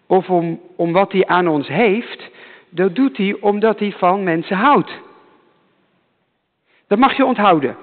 of 0.08 0.30
om, 0.30 0.60
om 0.76 0.92
wat 0.92 1.12
hij 1.12 1.26
aan 1.26 1.48
ons 1.48 1.68
heeft, 1.68 2.30
dat 2.74 2.96
doet 2.96 3.18
hij 3.18 3.38
omdat 3.40 3.80
hij 3.80 3.94
van 3.98 4.24
mensen 4.24 4.58
houdt. 4.58 4.92
Dat 6.88 7.00
mag 7.00 7.18
je 7.18 7.26
onthouden. 7.26 7.76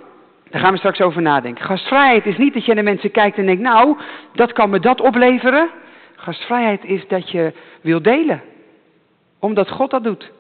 Daar 0.50 0.60
gaan 0.60 0.72
we 0.72 0.78
straks 0.78 1.00
over 1.00 1.22
nadenken. 1.22 1.64
Gastvrijheid 1.64 2.26
is 2.26 2.36
niet 2.36 2.54
dat 2.54 2.64
je 2.64 2.74
naar 2.74 2.84
mensen 2.84 3.10
kijkt 3.10 3.38
en 3.38 3.46
denkt, 3.46 3.62
nou, 3.62 3.96
dat 4.34 4.52
kan 4.52 4.70
me 4.70 4.80
dat 4.80 5.00
opleveren. 5.00 5.70
Gastvrijheid 6.16 6.84
is 6.84 7.08
dat 7.08 7.30
je 7.30 7.52
wil 7.80 8.02
delen. 8.02 8.42
Omdat 9.38 9.70
God 9.70 9.90
dat 9.90 10.04
doet. 10.04 10.30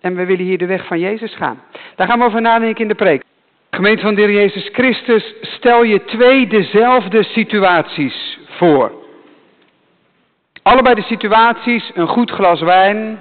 En 0.00 0.16
we 0.16 0.24
willen 0.24 0.44
hier 0.44 0.58
de 0.58 0.66
weg 0.66 0.86
van 0.86 0.98
Jezus 0.98 1.34
gaan. 1.34 1.62
Daar 1.96 2.06
gaan 2.08 2.18
we 2.18 2.24
over 2.24 2.40
nadenken 2.40 2.82
in 2.82 2.88
de 2.88 2.94
preek. 2.94 3.22
Gemeente 3.70 4.02
van 4.02 4.14
de 4.14 4.20
Heer 4.20 4.32
Jezus 4.32 4.68
Christus, 4.72 5.34
stel 5.40 5.82
je 5.82 6.04
twee 6.04 6.46
dezelfde 6.46 7.22
situaties 7.22 8.38
voor. 8.46 8.92
Allebei 10.62 10.94
de 10.94 11.02
situaties, 11.02 11.90
een 11.94 12.08
goed 12.08 12.30
glas 12.30 12.60
wijn, 12.60 13.20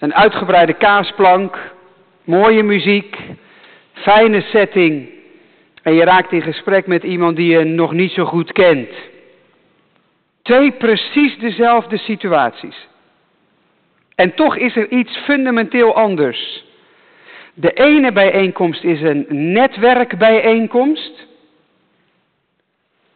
een 0.00 0.14
uitgebreide 0.14 0.74
kaasplank, 0.74 1.58
Mooie 2.24 2.62
muziek, 2.62 3.16
fijne 3.92 4.40
setting. 4.40 5.08
En 5.82 5.94
je 5.94 6.04
raakt 6.04 6.32
in 6.32 6.42
gesprek 6.42 6.86
met 6.86 7.02
iemand 7.02 7.36
die 7.36 7.50
je 7.50 7.64
nog 7.64 7.92
niet 7.92 8.12
zo 8.12 8.24
goed 8.24 8.52
kent. 8.52 8.88
Twee 10.42 10.72
precies 10.72 11.38
dezelfde 11.38 11.98
situaties. 11.98 12.88
En 14.14 14.34
toch 14.34 14.56
is 14.56 14.76
er 14.76 14.88
iets 14.88 15.16
fundamenteel 15.16 15.94
anders. 15.94 16.64
De 17.54 17.72
ene 17.72 18.12
bijeenkomst 18.12 18.84
is 18.84 19.00
een 19.00 19.26
netwerkbijeenkomst. 19.28 21.26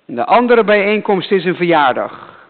De 0.04 0.24
andere 0.24 0.64
bijeenkomst 0.64 1.30
is 1.30 1.44
een 1.44 1.56
verjaardag. 1.56 2.46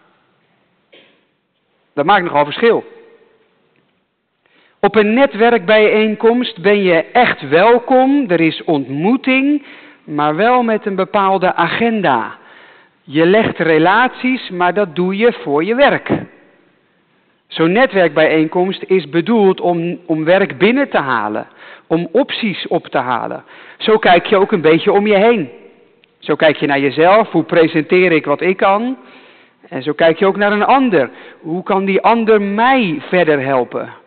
Dat 1.93 2.05
maakt 2.05 2.23
nogal 2.23 2.45
verschil. 2.45 2.94
Op 4.85 4.95
een 4.95 5.13
netwerkbijeenkomst 5.13 6.61
ben 6.61 6.83
je 6.83 7.05
echt 7.11 7.49
welkom, 7.49 8.25
er 8.27 8.41
is 8.41 8.63
ontmoeting, 8.63 9.65
maar 10.03 10.35
wel 10.35 10.63
met 10.63 10.85
een 10.85 10.95
bepaalde 10.95 11.53
agenda. 11.53 12.37
Je 13.03 13.25
legt 13.25 13.57
relaties, 13.57 14.49
maar 14.49 14.73
dat 14.73 14.95
doe 14.95 15.17
je 15.17 15.33
voor 15.33 15.63
je 15.63 15.75
werk. 15.75 16.09
Zo'n 17.47 17.71
netwerkbijeenkomst 17.71 18.83
is 18.87 19.09
bedoeld 19.09 19.61
om, 19.61 19.99
om 20.05 20.23
werk 20.23 20.57
binnen 20.57 20.89
te 20.89 20.99
halen, 20.99 21.47
om 21.87 22.07
opties 22.11 22.67
op 22.67 22.87
te 22.87 22.97
halen. 22.97 23.43
Zo 23.77 23.97
kijk 23.97 24.25
je 24.25 24.37
ook 24.37 24.51
een 24.51 24.61
beetje 24.61 24.91
om 24.91 25.07
je 25.07 25.17
heen. 25.17 25.49
Zo 26.19 26.35
kijk 26.35 26.57
je 26.57 26.67
naar 26.67 26.79
jezelf, 26.79 27.31
hoe 27.31 27.43
presenteer 27.43 28.11
ik 28.11 28.25
wat 28.25 28.41
ik 28.41 28.57
kan? 28.57 28.97
En 29.69 29.83
zo 29.83 29.93
kijk 29.93 30.19
je 30.19 30.25
ook 30.25 30.37
naar 30.37 30.51
een 30.51 30.65
ander. 30.65 31.09
Hoe 31.41 31.63
kan 31.63 31.85
die 31.85 32.01
ander 32.01 32.41
mij 32.41 32.97
verder 33.09 33.41
helpen? 33.41 34.03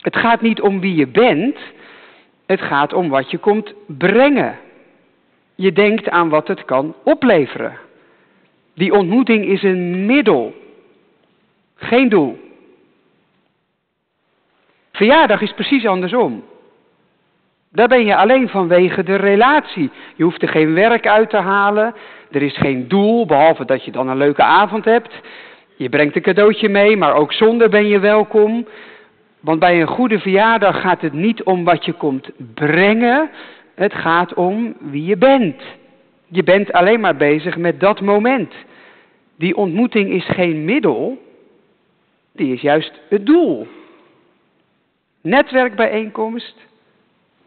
Het 0.00 0.16
gaat 0.16 0.40
niet 0.40 0.60
om 0.60 0.80
wie 0.80 0.94
je 0.94 1.06
bent, 1.06 1.58
het 2.46 2.60
gaat 2.60 2.92
om 2.92 3.08
wat 3.08 3.30
je 3.30 3.38
komt 3.38 3.74
brengen. 3.86 4.58
Je 5.54 5.72
denkt 5.72 6.10
aan 6.10 6.28
wat 6.28 6.48
het 6.48 6.64
kan 6.64 6.94
opleveren. 7.04 7.78
Die 8.74 8.92
ontmoeting 8.92 9.44
is 9.44 9.62
een 9.62 10.06
middel, 10.06 10.54
geen 11.74 12.08
doel. 12.08 12.38
Verjaardag 14.92 15.40
is 15.40 15.52
precies 15.52 15.86
andersom. 15.86 16.44
Daar 17.72 17.88
ben 17.88 18.04
je 18.04 18.16
alleen 18.16 18.48
vanwege 18.48 19.02
de 19.02 19.14
relatie. 19.14 19.90
Je 20.16 20.24
hoeft 20.24 20.42
er 20.42 20.48
geen 20.48 20.74
werk 20.74 21.06
uit 21.06 21.30
te 21.30 21.36
halen. 21.36 21.94
Er 22.30 22.42
is 22.42 22.56
geen 22.56 22.88
doel, 22.88 23.26
behalve 23.26 23.64
dat 23.64 23.84
je 23.84 23.90
dan 23.90 24.08
een 24.08 24.16
leuke 24.16 24.42
avond 24.42 24.84
hebt. 24.84 25.20
Je 25.76 25.88
brengt 25.88 26.16
een 26.16 26.22
cadeautje 26.22 26.68
mee, 26.68 26.96
maar 26.96 27.14
ook 27.14 27.32
zonder 27.32 27.68
ben 27.68 27.86
je 27.86 27.98
welkom. 27.98 28.66
Want 29.40 29.58
bij 29.58 29.80
een 29.80 29.86
goede 29.86 30.18
verjaardag 30.18 30.80
gaat 30.80 31.00
het 31.00 31.12
niet 31.12 31.42
om 31.42 31.64
wat 31.64 31.84
je 31.84 31.92
komt 31.92 32.30
brengen. 32.54 33.30
Het 33.74 33.94
gaat 33.94 34.34
om 34.34 34.74
wie 34.80 35.04
je 35.04 35.16
bent. 35.16 35.62
Je 36.28 36.42
bent 36.42 36.72
alleen 36.72 37.00
maar 37.00 37.16
bezig 37.16 37.56
met 37.56 37.80
dat 37.80 38.00
moment. 38.00 38.54
Die 39.36 39.56
ontmoeting 39.56 40.10
is 40.10 40.28
geen 40.28 40.64
middel, 40.64 41.18
die 42.32 42.52
is 42.54 42.60
juist 42.60 43.00
het 43.08 43.26
doel. 43.26 43.66
Netwerkbijeenkomst 45.20 46.56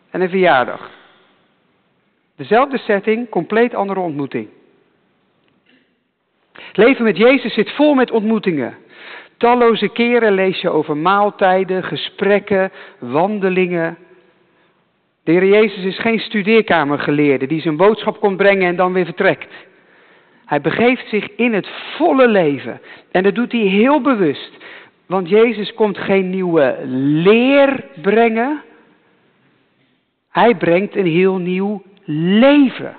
en 0.10 0.22
een 0.22 0.30
verjaardag. 0.30 0.92
Dezelfde 2.36 2.78
setting, 2.78 3.30
compleet 3.30 3.76
andere 3.76 4.00
ontmoeting. 4.00 4.48
Leven 6.74 7.04
met 7.04 7.18
Jezus 7.18 7.54
zit 7.54 7.72
vol 7.72 7.94
met 7.94 8.12
ontmoetingen. 8.12 8.78
Talloze 9.38 9.90
keren 9.90 10.34
lees 10.34 10.62
je 10.62 10.70
over 10.70 10.98
maaltijden, 10.98 11.84
gesprekken, 11.84 12.72
wandelingen. 13.00 13.98
De 15.24 15.32
Heer 15.32 15.46
Jezus 15.46 15.84
is 15.84 16.00
geen 16.00 16.20
studeerkamergeleerde 16.20 17.48
die 17.48 17.62
zijn 17.62 17.78
boodschap 17.78 18.20
komt 18.20 18.38
brengen 18.38 18.68
en 18.68 18.75
dan 18.75 18.94
weer 18.94 19.06
vertrekt. 19.06 19.54
Hij 20.46 20.62
begeeft 20.62 21.08
zich 21.10 21.36
in 21.36 21.54
het 21.54 21.68
volle 21.98 22.28
leven. 22.28 22.82
En 23.12 23.24
dat 23.24 23.36
doet 23.36 23.52
hij 23.52 23.62
heel 23.62 24.02
bewust. 24.02 24.52
Want 25.06 25.30
Jezus 25.30 25.74
komt 25.74 25.98
geen 25.98 26.30
nieuwe 26.30 26.78
leer 27.24 27.86
brengen. 28.02 28.62
Hij 30.30 30.56
brengt 30.56 30.96
een 30.96 31.06
heel 31.06 31.38
nieuw 31.38 31.82
leven. 32.06 32.96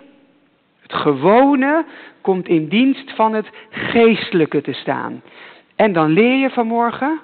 Het 0.80 0.92
gewone 0.92 1.84
komt 2.20 2.48
in 2.48 2.68
dienst 2.68 3.12
van 3.14 3.34
het 3.34 3.46
geestelijke 3.70 4.60
te 4.60 4.72
staan. 4.72 5.22
En 5.76 5.92
dan 5.92 6.10
leer 6.10 6.36
je 6.36 6.50
vanmorgen 6.50 7.20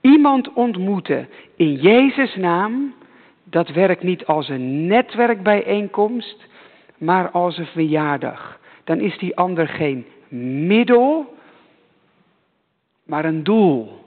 iemand 0.00 0.52
ontmoeten 0.52 1.28
in 1.56 1.72
Jezus' 1.74 2.36
naam. 2.36 2.94
Dat 3.44 3.68
werkt 3.68 4.02
niet 4.02 4.26
als 4.26 4.48
een 4.48 4.86
netwerkbijeenkomst, 4.86 6.46
maar 6.98 7.30
als 7.30 7.58
een 7.58 7.66
verjaardag. 7.66 8.58
Dan 8.84 9.00
is 9.00 9.18
die 9.18 9.36
ander 9.36 9.68
geen 9.68 10.06
middel, 10.66 11.34
maar 13.04 13.24
een 13.24 13.42
doel. 13.42 13.98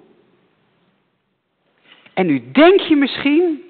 En 2.13 2.25
nu 2.25 2.51
denk 2.51 2.79
je 2.79 2.95
misschien, 2.95 3.61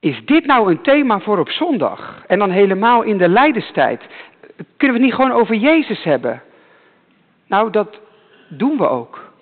is 0.00 0.24
dit 0.24 0.46
nou 0.46 0.70
een 0.70 0.82
thema 0.82 1.20
voor 1.20 1.38
op 1.38 1.50
zondag? 1.50 2.24
En 2.26 2.38
dan 2.38 2.50
helemaal 2.50 3.02
in 3.02 3.18
de 3.18 3.28
lijdenstijd. 3.28 4.06
Kunnen 4.76 4.96
we 4.96 5.02
het 5.02 5.02
niet 5.02 5.14
gewoon 5.14 5.40
over 5.40 5.54
Jezus 5.54 6.02
hebben? 6.02 6.42
Nou, 7.46 7.70
dat 7.70 8.00
doen 8.48 8.78
we 8.78 8.88
ook. 8.88 9.32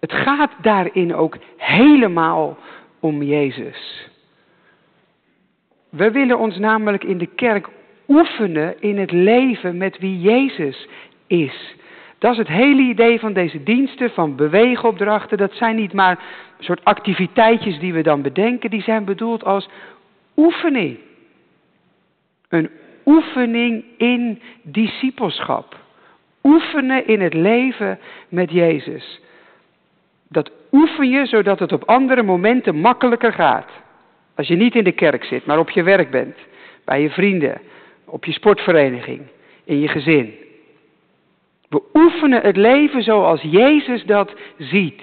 Het 0.00 0.12
gaat 0.12 0.52
daarin 0.62 1.14
ook 1.14 1.36
helemaal 1.56 2.58
om 3.00 3.22
Jezus. 3.22 4.08
We 5.88 6.10
willen 6.10 6.38
ons 6.38 6.58
namelijk 6.58 7.04
in 7.04 7.18
de 7.18 7.26
kerk 7.26 7.68
oefenen 8.08 8.80
in 8.80 8.98
het 8.98 9.10
leven 9.10 9.76
met 9.76 9.98
wie 9.98 10.20
Jezus 10.20 10.88
is. 11.26 11.74
Dat 12.18 12.32
is 12.32 12.38
het 12.38 12.48
hele 12.48 12.82
idee 12.82 13.20
van 13.20 13.32
deze 13.32 13.62
diensten, 13.62 14.10
van 14.10 14.36
beweegopdrachten. 14.36 15.38
Dat 15.38 15.52
zijn 15.52 15.76
niet 15.76 15.92
maar 15.92 16.18
een 16.58 16.64
soort 16.64 16.84
activiteitjes 16.84 17.78
die 17.78 17.92
we 17.92 18.02
dan 18.02 18.22
bedenken. 18.22 18.70
Die 18.70 18.82
zijn 18.82 19.04
bedoeld 19.04 19.44
als 19.44 19.68
oefening. 20.36 20.98
Een 22.48 22.70
oefening 23.04 23.84
in 23.96 24.42
discipelschap. 24.62 25.81
Oefenen 26.42 27.06
in 27.06 27.20
het 27.20 27.34
leven 27.34 27.98
met 28.28 28.50
Jezus. 28.50 29.20
Dat 30.28 30.50
oefen 30.72 31.08
je 31.08 31.26
zodat 31.26 31.58
het 31.58 31.72
op 31.72 31.84
andere 31.84 32.22
momenten 32.22 32.76
makkelijker 32.76 33.32
gaat. 33.32 33.70
Als 34.34 34.48
je 34.48 34.56
niet 34.56 34.74
in 34.74 34.84
de 34.84 34.92
kerk 34.92 35.24
zit, 35.24 35.46
maar 35.46 35.58
op 35.58 35.70
je 35.70 35.82
werk 35.82 36.10
bent, 36.10 36.36
bij 36.84 37.02
je 37.02 37.10
vrienden, 37.10 37.60
op 38.04 38.24
je 38.24 38.32
sportvereniging, 38.32 39.20
in 39.64 39.78
je 39.80 39.88
gezin. 39.88 40.34
We 41.68 41.82
oefenen 41.92 42.42
het 42.42 42.56
leven 42.56 43.02
zoals 43.02 43.42
Jezus 43.42 44.04
dat 44.04 44.34
ziet. 44.58 45.02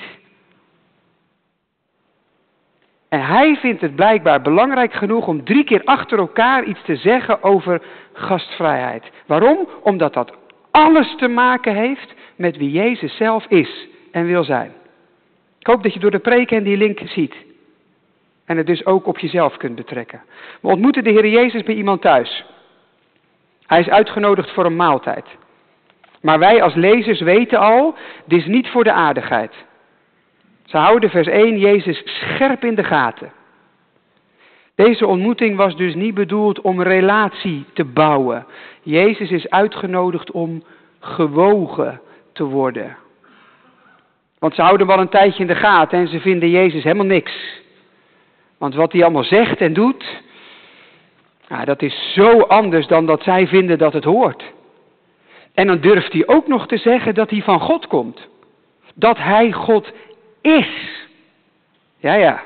En 3.10 3.26
hij 3.26 3.56
vindt 3.56 3.82
het 3.82 3.96
blijkbaar 3.96 4.42
belangrijk 4.42 4.94
genoeg 4.94 5.28
om 5.28 5.44
drie 5.44 5.64
keer 5.64 5.82
achter 5.84 6.18
elkaar 6.18 6.64
iets 6.64 6.82
te 6.84 6.96
zeggen 6.96 7.44
over 7.44 7.82
gastvrijheid. 8.14 9.04
Waarom? 9.26 9.68
Omdat 9.82 10.14
dat 10.14 10.38
alles 10.72 11.16
te 11.16 11.28
maken 11.28 11.76
heeft 11.76 12.14
met 12.36 12.58
wie 12.58 12.72
Jezus 12.72 13.16
zelf 13.16 13.46
is 13.46 13.88
en 14.12 14.26
wil 14.26 14.44
zijn. 14.44 14.72
Ik 15.60 15.68
hoop 15.68 15.84
dat 15.84 15.94
je 15.94 16.00
door 16.00 16.12
de 16.12 16.20
preek 16.20 16.52
en 16.52 16.64
die 16.64 16.78
link 16.78 17.00
ziet. 17.06 17.36
En 18.46 18.58
het 18.58 18.68
dus 18.68 18.86
ook 18.86 19.06
op 19.08 19.20
jezelf 19.20 19.58
kunt 19.58 19.76
betrekken. 19.76 20.22
We 20.62 20.68
ontmoeten 20.68 21.04
de 21.04 21.10
Heer 21.10 21.28
Jezus 21.28 21.64
bij 21.64 21.76
iemand 21.76 22.02
thuis. 22.02 22.46
Hij 23.66 23.80
is 23.80 23.90
uitgenodigd 23.90 24.52
voor 24.52 24.66
een 24.66 24.76
maaltijd. 24.76 25.26
Maar 26.22 26.40
wij 26.40 26.62
als 26.62 26.76
lezers 26.76 27.22
weten 27.22 27.60
al, 27.60 27.96
dit 28.26 28.40
is 28.40 28.46
niet 28.46 28.70
voor 28.70 28.84
de 28.84 28.92
aardigheid. 28.92 29.54
Ze 30.66 30.78
houden 30.78 31.10
vers 31.10 31.28
1 31.28 31.60
Jezus 31.60 32.02
scherp 32.06 32.64
in 32.64 32.76
de 32.76 32.84
gaten. 32.84 33.32
Deze 34.86 35.08
ontmoeting 35.08 35.56
was 35.56 35.76
dus 35.76 35.96
niet 35.96 36.14
bedoeld 36.14 36.62
om 36.62 36.82
relatie 36.82 37.66
te 37.74 37.86
bouwen. 37.86 38.46
Jezus 38.82 39.32
is 39.32 39.50
uitgenodigd 39.50 40.32
om 40.32 40.64
gewogen 41.00 42.02
te 42.34 42.44
worden. 42.44 42.98
Want 44.38 44.56
ze 44.56 44.62
houden 44.62 44.88
wel 44.88 45.00
een 45.00 45.10
tijdje 45.10 45.42
in 45.42 45.48
de 45.48 45.56
gaten 45.56 46.00
en 46.00 46.08
ze 46.08 46.20
vinden 46.20 46.50
Jezus 46.50 46.84
helemaal 46.84 47.06
niks. 47.06 47.62
Want 48.58 48.76
wat 48.76 48.92
hij 48.92 49.04
allemaal 49.04 49.24
zegt 49.24 49.62
en 49.62 49.74
doet, 49.74 50.22
nou, 51.48 51.66
dat 51.66 51.82
is 51.82 52.14
zo 52.14 52.40
anders 52.40 52.88
dan 52.88 53.06
dat 53.06 53.24
zij 53.24 53.48
vinden 53.48 53.78
dat 53.78 53.94
het 53.94 54.04
hoort. 54.04 54.44
En 55.54 55.68
dan 55.68 55.80
durft 55.80 56.14
hij 56.14 56.28
ook 56.28 56.48
nog 56.48 56.68
te 56.68 56.78
zeggen 56.78 57.16
dat 57.16 57.30
hij 57.30 57.42
van 57.42 57.60
God 57.60 57.88
komt. 57.88 58.28
Dat 58.96 59.18
hij 59.18 59.52
God 59.52 59.92
is. 60.42 60.70
Ja, 61.98 62.14
ja. 62.14 62.44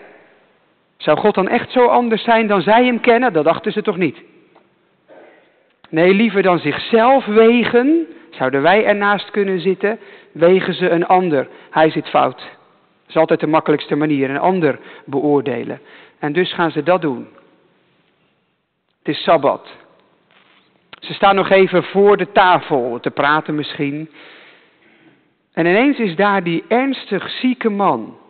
Zou 1.03 1.17
God 1.17 1.35
dan 1.35 1.47
echt 1.47 1.71
zo 1.71 1.85
anders 1.85 2.23
zijn 2.23 2.47
dan 2.47 2.61
zij 2.61 2.85
hem 2.85 2.99
kennen? 2.99 3.33
Dat 3.33 3.43
dachten 3.43 3.71
ze 3.71 3.81
toch 3.81 3.97
niet? 3.97 4.17
Nee, 5.89 6.13
liever 6.13 6.41
dan 6.41 6.59
zichzelf 6.59 7.25
wegen, 7.25 8.07
zouden 8.29 8.61
wij 8.61 8.85
ernaast 8.85 9.31
kunnen 9.31 9.59
zitten, 9.59 9.99
wegen 10.31 10.73
ze 10.73 10.89
een 10.89 11.05
ander. 11.05 11.47
Hij 11.69 11.89
zit 11.89 12.09
fout. 12.09 12.49
is 13.07 13.15
altijd 13.15 13.39
de 13.39 13.47
makkelijkste 13.47 13.95
manier, 13.95 14.29
een 14.29 14.39
ander 14.39 14.79
beoordelen. 15.05 15.81
En 16.19 16.33
dus 16.33 16.53
gaan 16.53 16.71
ze 16.71 16.83
dat 16.83 17.01
doen. 17.01 17.27
Het 18.97 19.15
is 19.15 19.23
Sabbat. 19.23 19.67
Ze 20.99 21.13
staan 21.13 21.35
nog 21.35 21.49
even 21.49 21.83
voor 21.83 22.17
de 22.17 22.31
tafel 22.31 22.99
te 23.01 23.11
praten 23.11 23.55
misschien. 23.55 24.09
En 25.53 25.65
ineens 25.65 25.97
is 25.97 26.15
daar 26.15 26.43
die 26.43 26.63
ernstig 26.67 27.29
zieke 27.29 27.69
man. 27.69 28.21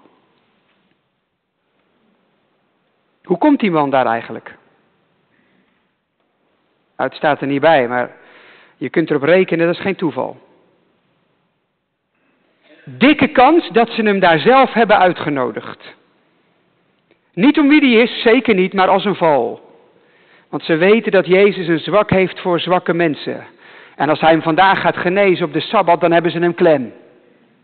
Hoe 3.23 3.37
komt 3.37 3.59
die 3.59 3.71
man 3.71 3.89
daar 3.89 4.05
eigenlijk? 4.05 4.55
Nou, 6.97 7.09
het 7.09 7.17
staat 7.17 7.41
er 7.41 7.47
niet 7.47 7.61
bij, 7.61 7.87
maar 7.87 8.11
je 8.77 8.89
kunt 8.89 9.09
erop 9.09 9.23
rekenen, 9.23 9.65
dat 9.65 9.75
is 9.75 9.81
geen 9.81 9.95
toeval. 9.95 10.37
Dikke 12.85 13.27
kans 13.27 13.69
dat 13.69 13.89
ze 13.89 14.01
hem 14.01 14.19
daar 14.19 14.39
zelf 14.39 14.73
hebben 14.73 14.97
uitgenodigd. 14.97 15.95
Niet 17.33 17.59
om 17.59 17.67
wie 17.67 17.79
die 17.79 17.97
is, 17.97 18.21
zeker 18.21 18.55
niet, 18.55 18.73
maar 18.73 18.87
als 18.87 19.05
een 19.05 19.15
val. 19.15 19.61
Want 20.49 20.63
ze 20.63 20.75
weten 20.75 21.11
dat 21.11 21.25
Jezus 21.25 21.67
een 21.67 21.79
zwak 21.79 22.09
heeft 22.09 22.39
voor 22.39 22.59
zwakke 22.59 22.93
mensen. 22.93 23.45
En 23.95 24.09
als 24.09 24.19
hij 24.19 24.31
hem 24.31 24.41
vandaag 24.41 24.81
gaat 24.81 24.97
genezen 24.97 25.45
op 25.45 25.53
de 25.53 25.59
Sabbat, 25.59 26.01
dan 26.01 26.11
hebben 26.11 26.31
ze 26.31 26.39
hem 26.39 26.53
klem. 26.53 26.93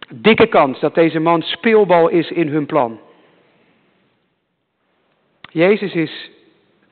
Dikke 0.10 0.48
kans 0.48 0.80
dat 0.80 0.96
deze 0.96 1.20
man 1.20 1.42
speelbal 1.42 2.08
is 2.08 2.32
in 2.32 2.48
hun 2.48 2.66
plan. 2.66 3.00
Jezus 5.50 5.94
is 5.94 6.32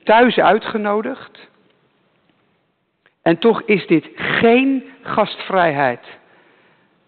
thuis 0.04 0.40
uitgenodigd. 0.40 1.50
En 3.22 3.38
toch 3.38 3.62
is 3.62 3.88
dit 3.88 4.10
geen 4.16 4.84
gastvrijheid. 5.02 6.06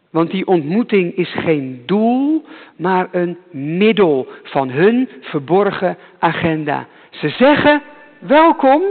Want 0.09 0.31
die 0.31 0.47
ontmoeting 0.47 1.15
is 1.15 1.33
geen 1.33 1.83
doel, 1.85 2.45
maar 2.75 3.07
een 3.11 3.37
middel 3.51 4.27
van 4.43 4.69
hun 4.69 5.09
verborgen 5.21 5.97
agenda. 6.19 6.87
Ze 7.09 7.29
zeggen 7.29 7.81
welkom 8.19 8.83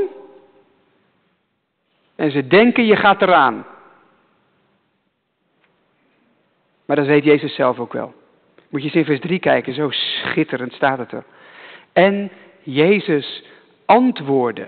en 2.16 2.30
ze 2.30 2.46
denken 2.46 2.86
je 2.86 2.96
gaat 2.96 3.22
eraan. 3.22 3.66
Maar 6.84 6.96
dat 6.96 7.06
weet 7.06 7.24
Jezus 7.24 7.54
zelf 7.54 7.78
ook 7.78 7.92
wel. 7.92 8.14
Moet 8.68 8.80
je 8.80 8.86
eens 8.86 8.96
in 8.96 9.04
vers 9.04 9.20
3 9.20 9.38
kijken, 9.38 9.74
zo 9.74 9.90
schitterend 9.90 10.72
staat 10.72 10.98
het 10.98 11.12
er. 11.12 11.24
En 11.92 12.30
Jezus 12.62 13.44
antwoordde. 13.86 14.66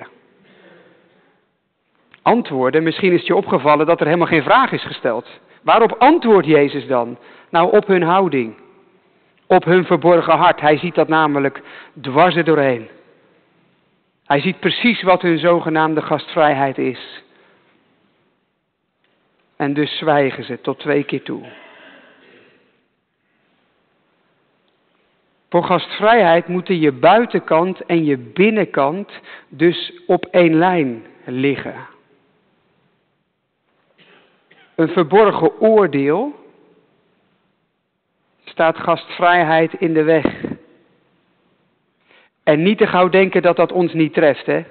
Antwoorden, 2.23 2.83
misschien 2.83 3.13
is 3.13 3.19
het 3.19 3.27
je 3.27 3.37
opgevallen 3.37 3.87
dat 3.87 4.01
er 4.01 4.07
helemaal 4.07 4.27
geen 4.27 4.43
vraag 4.43 4.73
is 4.73 4.85
gesteld. 4.85 5.29
Waarop 5.63 5.95
antwoordt 5.99 6.47
Jezus 6.47 6.87
dan? 6.87 7.19
Nou, 7.51 7.77
op 7.77 7.87
hun 7.87 8.03
houding. 8.03 8.55
Op 9.47 9.65
hun 9.65 9.85
verborgen 9.85 10.37
hart. 10.39 10.61
Hij 10.61 10.79
ziet 10.79 10.95
dat 10.95 11.09
namelijk 11.09 11.63
dwars 12.01 12.37
er 12.37 12.45
doorheen. 12.45 12.89
Hij 14.27 14.41
ziet 14.41 14.61
precies 14.61 15.03
wat 15.03 15.23
hun 15.23 15.39
zogenaamde 15.39 16.03
gastvrijheid 16.03 16.79
is. 16.79 17.23
En 19.57 19.75
dus 19.75 19.99
zwijgen 19.99 20.45
ze 20.45 20.61
tot 20.61 20.79
twee 20.79 21.05
keer 21.05 21.23
toe. 21.23 21.43
Voor 25.51 25.65
gastvrijheid 25.65 26.49
moeten 26.49 26.81
je 26.81 26.93
buitenkant 26.93 27.81
en 27.81 28.05
je 28.05 28.17
binnenkant 28.19 29.11
dus 29.49 29.93
op 30.07 30.25
één 30.25 30.55
lijn 30.55 31.07
liggen. 31.25 31.75
Een 34.75 34.89
verborgen 34.89 35.61
oordeel 35.61 36.35
staat 38.45 38.79
gastvrijheid 38.79 39.73
in 39.73 39.95
de 39.95 40.03
weg. 40.03 40.45
En 42.43 42.63
niet 42.63 42.79
te 42.79 42.87
gauw 42.87 43.09
denken 43.09 43.43
dat 43.43 43.57
dat 43.57 43.73
ons 43.73 43.93
niet 43.93 44.15
treft, 44.15 44.47
hè? 44.47 44.65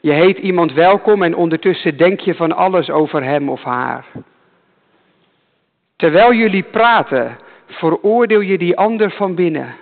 Je 0.00 0.12
heet 0.12 0.38
iemand 0.38 0.72
welkom 0.72 1.22
en 1.22 1.36
ondertussen 1.36 1.96
denk 1.96 2.20
je 2.20 2.34
van 2.34 2.52
alles 2.52 2.90
over 2.90 3.24
hem 3.24 3.48
of 3.48 3.62
haar. 3.62 4.06
Terwijl 5.96 6.32
jullie 6.32 6.62
praten, 6.62 7.38
veroordeel 7.66 8.40
je 8.40 8.58
die 8.58 8.76
ander 8.76 9.10
van 9.10 9.34
binnen. 9.34 9.74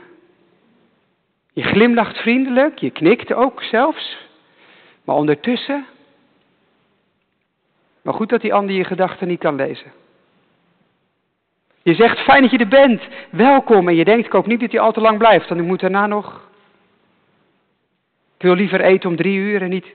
Je 1.52 1.62
glimlacht 1.62 2.16
vriendelijk, 2.16 2.78
je 2.78 2.90
knikt 2.90 3.32
ook 3.32 3.62
zelfs. 3.62 4.16
Maar 5.04 5.16
ondertussen. 5.16 5.86
Maar 8.02 8.14
goed 8.14 8.28
dat 8.28 8.40
die 8.40 8.54
ander 8.54 8.74
je 8.74 8.84
gedachten 8.84 9.28
niet 9.28 9.40
kan 9.40 9.54
lezen. 9.54 9.92
Je 11.82 11.94
zegt 11.94 12.18
fijn 12.18 12.42
dat 12.42 12.50
je 12.50 12.58
er 12.58 12.68
bent, 12.68 13.02
welkom. 13.30 13.88
En 13.88 13.94
je 13.94 14.04
denkt, 14.04 14.26
ik 14.26 14.32
hoop 14.32 14.46
niet 14.46 14.60
dat 14.60 14.70
hij 14.70 14.80
al 14.80 14.92
te 14.92 15.00
lang 15.00 15.18
blijft, 15.18 15.48
want 15.48 15.60
ik 15.60 15.66
moet 15.66 15.80
daarna 15.80 16.06
nog. 16.06 16.48
Ik 18.36 18.42
wil 18.42 18.54
liever 18.54 18.80
eten 18.80 19.10
om 19.10 19.16
drie 19.16 19.36
uur 19.36 19.62
en 19.62 19.70
niet. 19.70 19.86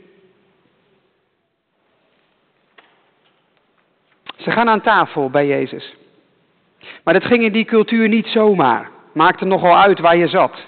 Ze 4.38 4.52
gaan 4.52 4.69
aan 4.69 4.82
tafel 4.82 5.30
bij 5.30 5.47
Jezus. 5.47 5.95
Maar 7.03 7.13
dat 7.13 7.25
ging 7.25 7.43
in 7.43 7.51
die 7.51 7.65
cultuur 7.65 8.07
niet 8.07 8.27
zomaar. 8.27 8.89
Maakte 9.13 9.45
nogal 9.45 9.77
uit 9.77 9.99
waar 9.99 10.17
je 10.17 10.27
zat. 10.27 10.65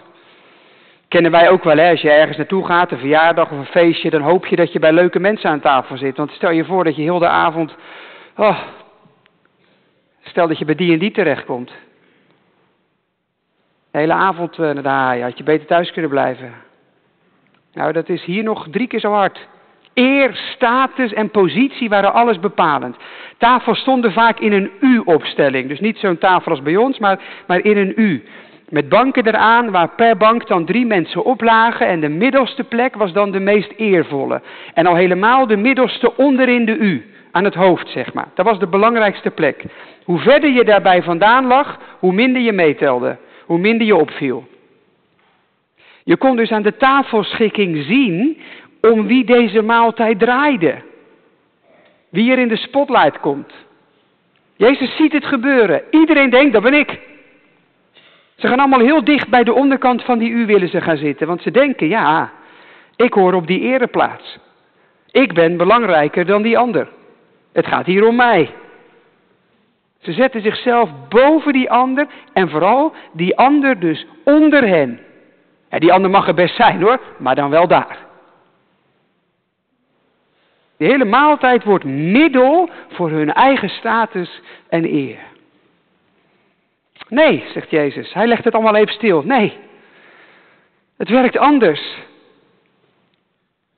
Kennen 1.08 1.32
wij 1.32 1.50
ook 1.50 1.64
wel, 1.64 1.78
hè? 1.78 1.90
als 1.90 2.02
je 2.02 2.12
ergens 2.12 2.38
naartoe 2.38 2.66
gaat, 2.66 2.92
een 2.92 2.98
verjaardag 2.98 3.52
of 3.52 3.58
een 3.58 3.66
feestje, 3.66 4.10
dan 4.10 4.22
hoop 4.22 4.46
je 4.46 4.56
dat 4.56 4.74
je 4.74 4.80
bij 4.80 4.94
leuke 4.94 5.20
mensen 5.20 5.50
aan 5.50 5.60
tafel 5.60 5.98
zit. 5.98 6.18
Want 6.18 6.32
stel 6.32 6.52
je 6.52 6.66
voor 6.66 6.84
dat 6.84 6.96
je 6.96 7.02
heel 7.02 7.20
de 7.20 7.28
avond, 7.28 7.76
oh, 8.36 8.60
stel 10.22 10.48
dat 10.48 10.58
je 10.58 10.66
bij 10.66 10.76
die 10.76 10.94
en 10.94 11.00
die 11.00 11.12
terechtkomt. 11.12 11.72
De 13.92 13.98
hele 13.98 14.14
avond 14.14 14.58
uh, 14.58 14.66
naar 14.66 14.84
de 14.84 14.90
haai, 14.90 15.22
had 15.22 15.38
je 15.38 15.44
beter 15.44 15.68
thuis 15.68 15.92
kunnen 15.92 16.12
blijven. 16.12 16.54
Nou, 17.74 17.92
dat 17.92 18.10
is 18.10 18.24
hier 18.24 18.44
nog 18.44 18.68
drie 18.70 18.88
keer 18.88 19.00
zo 19.00 19.12
hard. 19.12 19.48
Eer, 19.94 20.36
status 20.54 21.14
en 21.14 21.30
positie 21.30 21.90
waren 21.90 22.14
alles 22.14 22.40
bepalend. 22.40 22.96
Tafels 23.38 23.80
stonden 23.80 24.12
vaak 24.12 24.40
in 24.40 24.52
een 24.52 24.72
U-opstelling. 24.80 25.68
Dus 25.68 25.80
niet 25.80 25.98
zo'n 25.98 26.18
tafel 26.18 26.52
als 26.52 26.62
bij 26.62 26.76
ons, 26.76 27.00
maar, 27.00 27.20
maar 27.48 27.66
in 27.66 27.78
een 27.78 27.94
U. 27.96 28.24
Met 28.70 28.90
banken 28.90 29.28
eraan, 29.28 29.72
waar 29.72 29.90
per 29.96 30.18
bank 30.18 30.48
dan 30.48 30.66
drie 30.66 30.86
mensen 30.86 31.24
oplagen. 31.24 31.88
En 31.88 32.00
de 32.00 32.10
middelste 32.10 32.64
plek 32.64 32.96
was 32.96 33.14
dan 33.14 33.32
de 33.32 33.40
meest 33.40 33.74
eervolle. 33.76 34.42
En 34.74 34.86
al 34.86 34.96
helemaal 34.96 35.48
de 35.48 35.58
middelste 35.58 36.18
onderin 36.18 36.66
de 36.66 36.78
U. 36.78 37.06
Aan 37.32 37.44
het 37.44 37.56
hoofd, 37.56 37.90
zeg 37.90 38.14
maar. 38.14 38.28
Dat 38.34 38.46
was 38.46 38.60
de 38.60 38.68
belangrijkste 38.68 39.32
plek. 39.32 39.64
Hoe 40.04 40.20
verder 40.20 40.50
je 40.50 40.64
daarbij 40.64 41.04
vandaan 41.04 41.46
lag, 41.46 41.80
hoe 42.00 42.14
minder 42.14 42.42
je 42.42 42.52
meetelde. 42.52 43.18
Hoe 43.46 43.58
minder 43.58 43.88
je 43.88 43.96
opviel. 43.96 44.48
Je 46.04 46.18
kon 46.18 46.36
dus 46.36 46.52
aan 46.52 46.62
de 46.62 46.78
tafelschikking 46.78 47.84
zien 47.84 48.38
om 48.82 49.08
wie 49.08 49.24
deze 49.24 49.62
maaltijd 49.62 50.20
draaide. 50.20 50.82
Wie 52.10 52.32
er 52.32 52.40
in 52.40 52.48
de 52.48 52.58
spotlight 52.58 53.20
komt. 53.20 53.54
Jezus 54.56 54.96
ziet 54.96 55.14
het 55.14 55.26
gebeuren. 55.26 55.84
Iedereen 55.90 56.30
denkt, 56.30 56.54
dat 56.54 56.64
ben 56.64 56.74
ik. 56.74 57.00
Ze 58.36 58.48
gaan 58.48 58.60
allemaal 58.60 58.80
heel 58.80 59.04
dicht 59.04 59.30
bij 59.30 59.44
de 59.44 59.54
onderkant 59.54 60.04
van 60.04 60.18
die 60.18 60.30
U 60.30 60.46
willen 60.46 60.70
ze 60.70 60.82
gaan 60.82 60.98
zitten. 60.98 61.28
Want 61.28 61.42
ze 61.42 61.52
denken, 61.52 61.88
ja, 61.88 62.32
ik 62.96 63.14
hoor 63.14 63.34
op 63.34 63.48
die 63.48 63.60
ereplaats. 63.60 64.38
Ik 65.12 65.34
ben 65.34 65.58
belangrijker 65.58 66.26
dan 66.26 66.42
die 66.42 66.58
ander. 66.58 66.88
Het 67.54 67.68
gaat 67.68 67.86
hier 67.86 68.08
om 68.08 68.16
mij. 68.16 68.50
Ze 70.00 70.12
zetten 70.12 70.42
zichzelf 70.42 70.90
boven 71.10 71.54
die 71.54 71.72
ander 71.72 72.08
en 72.34 72.50
vooral 72.50 72.94
die 73.14 73.38
ander 73.38 73.80
dus 73.80 74.06
onder 74.24 74.68
hen. 74.68 75.00
Ja, 75.70 75.80
die 75.80 75.94
ander 75.94 76.12
mag 76.12 76.28
er 76.28 76.34
best 76.34 76.56
zijn 76.56 76.82
hoor, 76.82 77.00
maar 77.18 77.36
dan 77.36 77.50
wel 77.50 77.68
daar. 77.68 77.98
De 80.82 80.88
hele 80.88 81.06
maaltijd 81.06 81.64
wordt 81.64 81.84
middel 81.86 82.70
voor 82.90 83.10
hun 83.10 83.34
eigen 83.34 83.70
status 83.70 84.42
en 84.70 84.86
eer. 84.86 85.20
Nee, 87.08 87.44
zegt 87.54 87.70
Jezus. 87.70 88.14
Hij 88.14 88.28
legt 88.28 88.44
het 88.44 88.54
allemaal 88.54 88.76
even 88.76 88.94
stil. 88.94 89.22
Nee, 89.26 89.58
het 90.98 91.10
werkt 91.10 91.38
anders. 91.38 91.98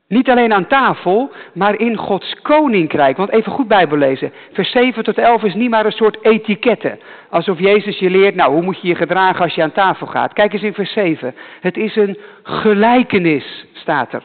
Niet 0.07 0.29
alleen 0.29 0.53
aan 0.53 0.67
tafel, 0.67 1.31
maar 1.53 1.79
in 1.79 1.97
Gods 1.97 2.41
koninkrijk. 2.41 3.17
Want 3.17 3.29
even 3.29 3.51
goed 3.51 3.67
Bijbel 3.67 3.97
lezen. 3.97 4.33
Vers 4.51 4.71
7 4.71 5.03
tot 5.03 5.17
11 5.17 5.43
is 5.43 5.53
niet 5.53 5.69
maar 5.69 5.85
een 5.85 5.91
soort 5.91 6.25
etiketten. 6.25 6.99
Alsof 7.29 7.59
Jezus 7.59 7.99
je 7.99 8.09
leert, 8.09 8.35
nou, 8.35 8.53
hoe 8.53 8.61
moet 8.63 8.81
je 8.81 8.87
je 8.87 8.95
gedragen 8.95 9.43
als 9.43 9.55
je 9.55 9.63
aan 9.63 9.71
tafel 9.71 10.07
gaat. 10.07 10.33
Kijk 10.33 10.53
eens 10.53 10.63
in 10.63 10.73
vers 10.73 10.93
7. 10.93 11.35
Het 11.59 11.77
is 11.77 11.95
een 11.95 12.17
gelijkenis, 12.43 13.65
staat 13.73 14.13
er. 14.13 14.23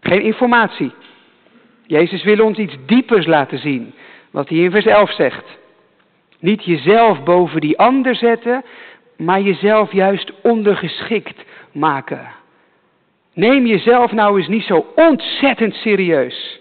Geen 0.00 0.22
informatie. 0.22 0.92
Jezus 1.88 2.22
wil 2.22 2.44
ons 2.44 2.58
iets 2.58 2.76
diepers 2.86 3.26
laten 3.26 3.58
zien. 3.58 3.94
Wat 4.30 4.48
hij 4.48 4.58
in 4.58 4.70
vers 4.70 4.86
11 4.86 5.12
zegt. 5.12 5.58
Niet 6.38 6.64
jezelf 6.64 7.22
boven 7.22 7.60
die 7.60 7.78
ander 7.78 8.14
zetten, 8.14 8.64
maar 9.16 9.40
jezelf 9.40 9.92
juist 9.92 10.32
ondergeschikt 10.42 11.44
maken. 11.72 12.28
Neem 13.34 13.66
jezelf 13.66 14.12
nou 14.12 14.38
eens 14.38 14.48
niet 14.48 14.64
zo 14.64 14.86
ontzettend 14.94 15.74
serieus. 15.74 16.60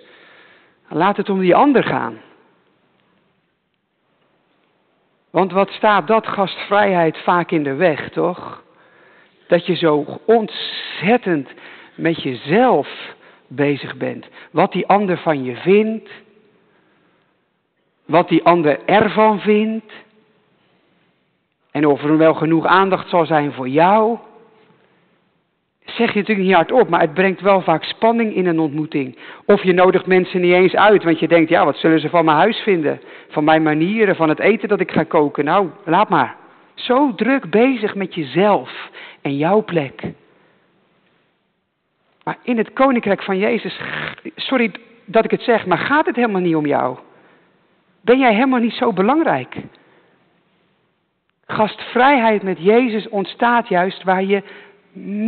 Laat 0.90 1.18
het 1.18 1.30
om 1.30 1.40
die 1.40 1.56
ander 1.56 1.84
gaan. 1.84 2.18
Want 5.30 5.52
wat 5.52 5.70
staat 5.70 6.08
dat 6.08 6.28
gastvrijheid 6.28 7.18
vaak 7.18 7.52
in 7.52 7.64
de 7.64 7.74
weg, 7.76 8.10
toch? 8.10 8.64
Dat 9.48 9.66
je 9.66 9.76
zo 9.76 10.20
ontzettend 10.26 11.50
met 11.96 12.24
jezelf 12.24 13.16
bezig 13.48 13.98
bent. 13.98 14.28
Wat 14.52 14.72
die 14.72 14.88
ander 14.88 15.18
van 15.18 15.44
je 15.44 15.56
vindt. 15.56 16.10
Wat 18.06 18.30
die 18.30 18.44
ander 18.44 18.86
ervan 18.86 19.40
vindt. 19.40 19.92
En 21.72 21.86
of 21.86 22.04
er 22.04 22.18
wel 22.18 22.34
genoeg 22.34 22.66
aandacht 22.66 23.10
zal 23.10 23.26
zijn 23.26 23.54
voor 23.54 23.70
jou 23.70 24.18
zeg 25.98 26.14
je 26.14 26.20
natuurlijk 26.20 26.48
niet 26.48 26.56
hardop, 26.56 26.90
maar 26.90 27.02
het 27.02 27.14
brengt 27.14 27.42
wel 27.42 27.62
vaak 27.62 27.84
spanning 27.84 28.36
in 28.36 28.46
een 28.46 28.60
ontmoeting. 28.60 29.18
Of 29.46 29.64
je 29.64 29.74
nodigt 29.74 30.06
mensen 30.06 30.42
niet 30.42 30.54
eens 30.54 30.76
uit, 30.76 31.04
want 31.04 31.20
je 31.20 31.28
denkt, 31.28 31.50
ja, 31.50 31.66
wat 31.66 31.78
zullen 31.78 32.00
ze 32.00 32.10
van 32.10 32.26
mijn 32.26 32.38
huis 32.38 32.58
vinden? 32.58 33.02
Van 33.30 33.44
mijn 33.44 33.64
manieren, 33.64 34.16
van 34.16 34.30
het 34.30 34.40
eten 34.40 34.70
dat 34.70 34.80
ik 34.80 34.92
ga 34.92 35.04
koken? 35.04 35.46
Nou, 35.46 35.70
laat 35.86 36.10
maar. 36.10 36.36
Zo 36.74 37.14
druk 37.16 37.50
bezig 37.50 37.96
met 37.96 38.16
jezelf 38.16 38.90
en 39.22 39.38
jouw 39.38 39.64
plek. 39.64 40.02
Maar 42.28 42.38
in 42.42 42.58
het 42.58 42.74
koninkrijk 42.74 43.24
van 43.24 43.38
Jezus, 43.38 43.80
sorry 44.36 44.72
dat 45.06 45.24
ik 45.24 45.32
het 45.32 45.42
zeg, 45.42 45.66
maar 45.66 45.78
gaat 45.78 46.06
het 46.06 46.16
helemaal 46.16 46.42
niet 46.42 46.56
om 46.56 46.66
jou? 46.66 46.98
Ben 48.02 48.20
jij 48.20 48.34
helemaal 48.34 48.60
niet 48.60 48.74
zo 48.74 48.94
belangrijk? 48.94 49.56
Gastvrijheid 51.46 52.44
met 52.44 52.58
Jezus 52.60 53.10
ontstaat 53.10 53.68
juist 53.68 54.04
waar 54.04 54.24
je 54.24 54.44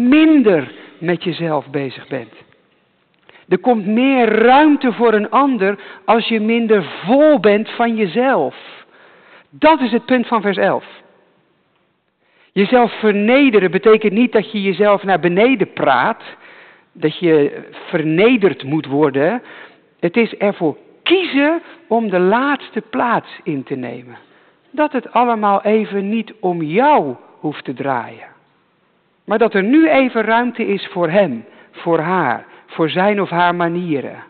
minder 0.09 0.71
met 0.97 1.23
jezelf 1.23 1.69
bezig 1.69 2.07
bent. 2.07 2.33
Er 3.47 3.59
komt 3.59 3.85
meer 3.85 4.29
ruimte 4.29 4.93
voor 4.93 5.13
een 5.13 5.29
ander 5.29 5.79
als 6.05 6.27
je 6.27 6.39
minder 6.39 6.83
vol 7.05 7.39
bent 7.39 7.69
van 7.69 7.95
jezelf. 7.95 8.55
Dat 9.49 9.81
is 9.81 9.91
het 9.91 10.05
punt 10.05 10.27
van 10.27 10.41
vers 10.41 10.57
11. 10.57 10.85
Jezelf 12.51 12.99
vernederen 12.99 13.71
betekent 13.71 14.13
niet 14.13 14.31
dat 14.31 14.51
je 14.51 14.61
jezelf 14.61 15.03
naar 15.03 15.19
beneden 15.19 15.73
praat, 15.73 16.23
dat 16.91 17.19
je 17.19 17.61
vernederd 17.71 18.63
moet 18.63 18.85
worden. 18.85 19.41
Het 19.99 20.17
is 20.17 20.35
ervoor 20.35 20.77
kiezen 21.03 21.61
om 21.87 22.09
de 22.09 22.19
laatste 22.19 22.81
plaats 22.81 23.39
in 23.43 23.63
te 23.63 23.75
nemen. 23.75 24.17
Dat 24.71 24.91
het 24.91 25.11
allemaal 25.11 25.61
even 25.61 26.09
niet 26.09 26.33
om 26.39 26.61
jou 26.61 27.15
hoeft 27.39 27.63
te 27.63 27.73
draaien. 27.73 28.27
Maar 29.25 29.37
dat 29.37 29.53
er 29.53 29.63
nu 29.63 29.89
even 29.89 30.21
ruimte 30.21 30.67
is 30.67 30.87
voor 30.87 31.09
hem, 31.09 31.45
voor 31.71 31.99
haar, 31.99 32.45
voor 32.65 32.89
zijn 32.89 33.21
of 33.21 33.29
haar 33.29 33.55
manieren. 33.55 34.23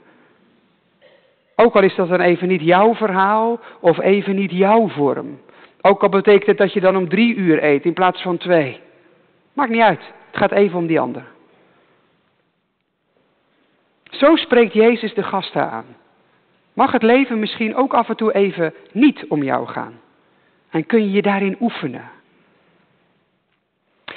Ook 1.56 1.76
al 1.76 1.84
is 1.84 1.96
dat 1.96 2.10
dan 2.10 2.20
even 2.20 2.48
niet 2.48 2.62
jouw 2.62 2.96
verhaal 2.96 3.60
of 3.80 4.00
even 4.00 4.36
niet 4.36 4.52
jouw 4.52 4.88
vorm. 4.88 5.40
Ook 5.82 6.04
al 6.04 6.10
betekent 6.10 6.46
het 6.46 6.58
dat 6.58 6.74
je 6.74 6.80
dan 6.80 6.98
om 6.98 7.10
drie 7.10 7.36
uur 7.36 7.64
eet 7.64 7.86
in 7.86 7.94
plaats 7.94 8.22
van 8.22 8.38
twee. 8.38 8.80
Maakt 9.54 9.72
niet 9.72 9.82
uit. 9.82 10.00
Het 10.30 10.38
gaat 10.38 10.52
even 10.52 10.78
om 10.78 10.88
die 10.88 11.00
ander. 11.00 11.24
Zo 14.10 14.36
spreekt 14.36 14.74
Jezus 14.74 15.14
de 15.14 15.24
gasten 15.24 15.72
aan. 15.72 15.86
Mag 16.74 16.92
het 16.92 17.04
leven 17.04 17.40
misschien 17.40 17.76
ook 17.76 17.94
af 17.94 18.10
en 18.10 18.16
toe 18.16 18.34
even 18.34 18.74
niet 18.92 19.26
om 19.28 19.44
jou 19.44 19.68
gaan? 19.68 20.00
En 20.70 20.86
kun 20.86 21.04
je 21.04 21.12
je 21.12 21.22
daarin 21.22 21.58
oefenen? 21.60 22.10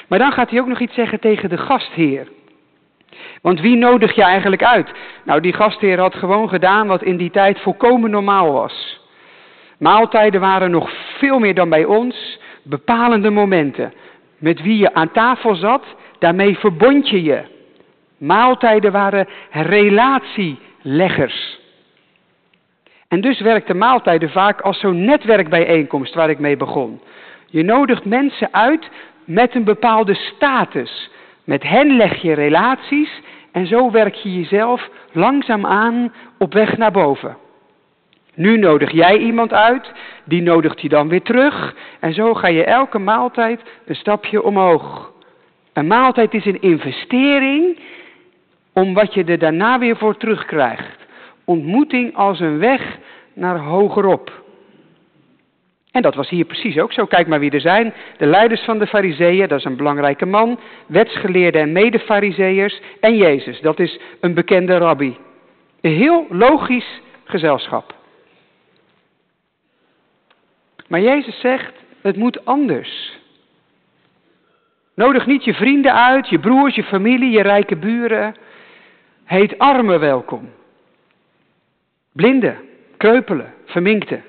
Maar 0.08 0.18
dan 0.18 0.32
gaat 0.32 0.50
hij 0.50 0.60
ook 0.60 0.66
nog 0.66 0.80
iets 0.80 0.94
zeggen 0.94 1.20
tegen 1.20 1.48
de 1.48 1.58
gastheer. 1.58 2.28
Want 3.42 3.60
wie 3.60 3.76
nodig 3.76 4.14
je 4.14 4.22
eigenlijk 4.22 4.64
uit? 4.64 4.90
Nou, 5.24 5.40
die 5.40 5.52
gastheer 5.52 6.00
had 6.00 6.14
gewoon 6.14 6.48
gedaan 6.48 6.86
wat 6.86 7.02
in 7.02 7.16
die 7.16 7.30
tijd 7.30 7.60
volkomen 7.60 8.10
normaal 8.10 8.52
was. 8.52 9.00
Maaltijden 9.78 10.40
waren 10.40 10.70
nog 10.70 10.90
veel 11.18 11.38
meer 11.38 11.54
dan 11.54 11.68
bij 11.68 11.84
ons 11.84 12.38
bepalende 12.62 13.30
momenten. 13.30 13.92
Met 14.38 14.62
wie 14.62 14.78
je 14.78 14.94
aan 14.94 15.12
tafel 15.12 15.54
zat, 15.54 15.84
daarmee 16.18 16.58
verbond 16.58 17.08
je 17.08 17.22
je. 17.22 17.51
Maaltijden 18.22 18.92
waren 18.92 19.28
relatieleggers. 19.50 21.60
En 23.08 23.20
dus 23.20 23.40
werkten 23.40 23.78
maaltijden 23.78 24.30
vaak 24.30 24.60
als 24.60 24.80
zo'n 24.80 25.04
netwerkbijeenkomst 25.04 26.14
waar 26.14 26.30
ik 26.30 26.38
mee 26.38 26.56
begon. 26.56 27.00
Je 27.46 27.62
nodigt 27.62 28.04
mensen 28.04 28.48
uit 28.52 28.90
met 29.24 29.54
een 29.54 29.64
bepaalde 29.64 30.14
status. 30.14 31.10
Met 31.44 31.62
hen 31.62 31.96
leg 31.96 32.22
je 32.22 32.32
relaties 32.32 33.20
en 33.52 33.66
zo 33.66 33.90
werk 33.90 34.14
je 34.14 34.34
jezelf 34.34 34.88
langzaam 35.12 35.66
aan 35.66 36.12
op 36.38 36.52
weg 36.52 36.76
naar 36.76 36.92
boven. 36.92 37.36
Nu 38.34 38.58
nodig 38.58 38.90
jij 38.90 39.18
iemand 39.18 39.52
uit, 39.52 39.92
die 40.24 40.42
nodigt 40.42 40.80
je 40.80 40.88
dan 40.88 41.08
weer 41.08 41.22
terug 41.22 41.74
en 42.00 42.14
zo 42.14 42.34
ga 42.34 42.48
je 42.48 42.64
elke 42.64 42.98
maaltijd 42.98 43.60
een 43.86 43.96
stapje 43.96 44.42
omhoog. 44.42 45.12
Een 45.72 45.86
maaltijd 45.86 46.34
is 46.34 46.44
een 46.44 46.62
investering 46.62 47.78
om 48.72 48.94
wat 48.94 49.14
je 49.14 49.24
er 49.24 49.38
daarna 49.38 49.78
weer 49.78 49.96
voor 49.96 50.16
terugkrijgt. 50.16 50.96
Ontmoeting 51.44 52.16
als 52.16 52.40
een 52.40 52.58
weg 52.58 52.98
naar 53.32 53.58
hogerop. 53.58 54.42
En 55.90 56.02
dat 56.02 56.14
was 56.14 56.28
hier 56.28 56.44
precies 56.44 56.78
ook 56.78 56.92
zo. 56.92 57.06
Kijk 57.06 57.26
maar 57.26 57.40
wie 57.40 57.50
er 57.50 57.60
zijn. 57.60 57.94
De 58.16 58.26
leiders 58.26 58.64
van 58.64 58.78
de 58.78 58.86
fariseeën, 58.86 59.48
dat 59.48 59.58
is 59.58 59.64
een 59.64 59.76
belangrijke 59.76 60.26
man. 60.26 60.60
Wetsgeleerden 60.86 61.60
en 61.60 61.72
mede-fariseeërs. 61.72 62.80
En 63.00 63.16
Jezus, 63.16 63.60
dat 63.60 63.80
is 63.80 63.98
een 64.20 64.34
bekende 64.34 64.76
rabbi. 64.76 65.16
Een 65.80 65.92
heel 65.92 66.26
logisch 66.28 67.00
gezelschap. 67.24 67.94
Maar 70.88 71.00
Jezus 71.00 71.40
zegt, 71.40 71.74
het 72.02 72.16
moet 72.16 72.44
anders. 72.44 73.20
Nodig 74.94 75.26
niet 75.26 75.44
je 75.44 75.54
vrienden 75.54 75.94
uit, 75.94 76.28
je 76.28 76.38
broers, 76.38 76.74
je 76.74 76.84
familie, 76.84 77.30
je 77.30 77.42
rijke 77.42 77.76
buren. 77.76 78.34
Heet 79.24 79.58
armen 79.58 80.00
welkom. 80.00 80.50
Blinden, 82.12 82.56
kreupelen, 82.96 83.54
verminkten. 83.64 84.24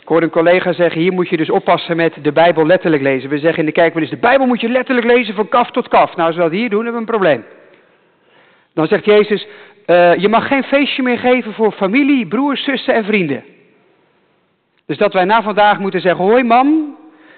Ik 0.00 0.10
hoorde 0.10 0.26
een 0.26 0.32
collega 0.32 0.72
zeggen, 0.72 1.00
hier 1.00 1.12
moet 1.12 1.28
je 1.28 1.36
dus 1.36 1.50
oppassen 1.50 1.96
met 1.96 2.16
de 2.22 2.32
Bijbel 2.32 2.66
letterlijk 2.66 3.02
lezen. 3.02 3.30
We 3.30 3.38
zeggen 3.38 3.58
in 3.58 3.66
de 3.66 3.72
kerk 3.72 3.94
wel 3.94 4.08
de 4.08 4.16
Bijbel 4.16 4.46
moet 4.46 4.60
je 4.60 4.68
letterlijk 4.68 5.06
lezen 5.06 5.34
van 5.34 5.48
kaf 5.48 5.70
tot 5.70 5.88
kaf. 5.88 6.16
Nou, 6.16 6.26
als 6.26 6.36
we 6.36 6.42
dat 6.42 6.50
hier 6.50 6.70
doen, 6.70 6.84
hebben 6.84 7.02
we 7.02 7.06
een 7.06 7.18
probleem. 7.18 7.44
Dan 8.74 8.86
zegt 8.86 9.04
Jezus, 9.04 9.46
uh, 9.86 10.16
je 10.16 10.28
mag 10.28 10.46
geen 10.46 10.62
feestje 10.62 11.02
meer 11.02 11.18
geven 11.18 11.52
voor 11.52 11.72
familie, 11.72 12.26
broers, 12.26 12.64
zussen 12.64 12.94
en 12.94 13.04
vrienden. 13.04 13.44
Dus 14.86 14.96
dat 14.96 15.12
wij 15.12 15.24
na 15.24 15.42
vandaag 15.42 15.78
moeten 15.78 16.00
zeggen, 16.00 16.24
hoi 16.24 16.42
mam, 16.42 16.93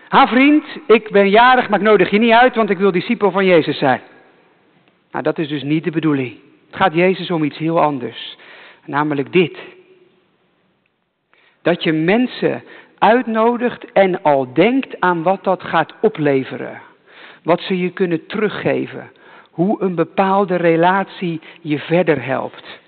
ha 0.08 0.26
vriend, 0.26 0.64
ik 0.86 1.10
ben 1.10 1.30
jarig, 1.30 1.68
maar 1.68 1.78
ik 1.78 1.84
nodig 1.84 2.10
je 2.10 2.18
niet 2.18 2.32
uit, 2.32 2.54
want 2.54 2.70
ik 2.70 2.78
wil 2.78 2.92
discipel 2.92 3.30
van 3.30 3.44
Jezus 3.44 3.78
zijn. 3.78 4.00
Nou, 5.10 5.24
dat 5.24 5.38
is 5.38 5.48
dus 5.48 5.62
niet 5.62 5.84
de 5.84 5.90
bedoeling. 5.90 6.36
Het 6.66 6.76
gaat 6.76 6.94
Jezus 6.94 7.30
om 7.30 7.44
iets 7.44 7.58
heel 7.58 7.80
anders. 7.80 8.36
Namelijk 8.84 9.32
dit. 9.32 9.58
Dat 11.62 11.82
je 11.82 11.92
mensen 11.92 12.62
uitnodigt 12.98 13.92
en 13.92 14.22
al 14.22 14.52
denkt 14.52 15.00
aan 15.00 15.22
wat 15.22 15.44
dat 15.44 15.62
gaat 15.62 15.94
opleveren. 16.00 16.80
Wat 17.42 17.60
ze 17.60 17.78
je 17.78 17.90
kunnen 17.90 18.26
teruggeven. 18.26 19.10
Hoe 19.50 19.82
een 19.82 19.94
bepaalde 19.94 20.56
relatie 20.56 21.40
je 21.60 21.78
verder 21.78 22.24
helpt. 22.24 22.78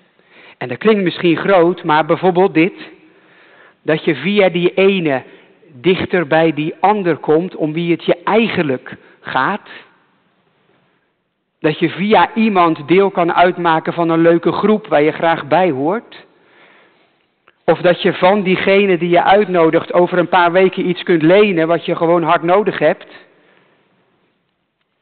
En 0.57 0.67
dat 0.67 0.77
klinkt 0.77 1.03
misschien 1.03 1.37
groot, 1.37 1.83
maar 1.83 2.05
bijvoorbeeld 2.05 2.53
dit. 2.53 2.89
Dat 3.81 4.03
je 4.03 4.15
via 4.15 4.49
die 4.49 4.73
ene 4.73 5.23
dichter 5.73 6.27
bij 6.27 6.53
die 6.53 6.75
ander 6.79 7.17
komt 7.17 7.55
om 7.55 7.73
wie 7.73 7.91
het 7.91 8.05
je 8.05 8.17
eigenlijk 8.23 8.97
gaat. 9.19 9.69
Dat 11.59 11.79
je 11.79 11.89
via 11.89 12.33
iemand 12.33 12.87
deel 12.87 13.11
kan 13.11 13.33
uitmaken 13.33 13.93
van 13.93 14.09
een 14.09 14.21
leuke 14.21 14.51
groep 14.51 14.87
waar 14.87 15.01
je 15.01 15.11
graag 15.11 15.47
bij 15.47 15.71
hoort. 15.71 16.27
Of 17.65 17.81
dat 17.81 18.01
je 18.01 18.13
van 18.13 18.43
diegene 18.43 18.97
die 18.97 19.09
je 19.09 19.23
uitnodigt 19.23 19.93
over 19.93 20.17
een 20.17 20.29
paar 20.29 20.51
weken 20.51 20.89
iets 20.89 21.03
kunt 21.03 21.21
lenen 21.21 21.67
wat 21.67 21.85
je 21.85 21.95
gewoon 21.95 22.23
hard 22.23 22.43
nodig 22.43 22.79
hebt. 22.79 23.27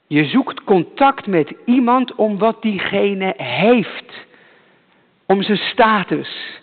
Je 0.08 0.25
zoekt 0.25 0.63
contact 0.63 1.27
met 1.27 1.53
iemand 1.65 2.15
om 2.15 2.38
wat 2.38 2.62
diegene 2.62 3.34
heeft. 3.38 4.25
Om 5.25 5.43
zijn 5.43 5.58
status. 5.58 6.62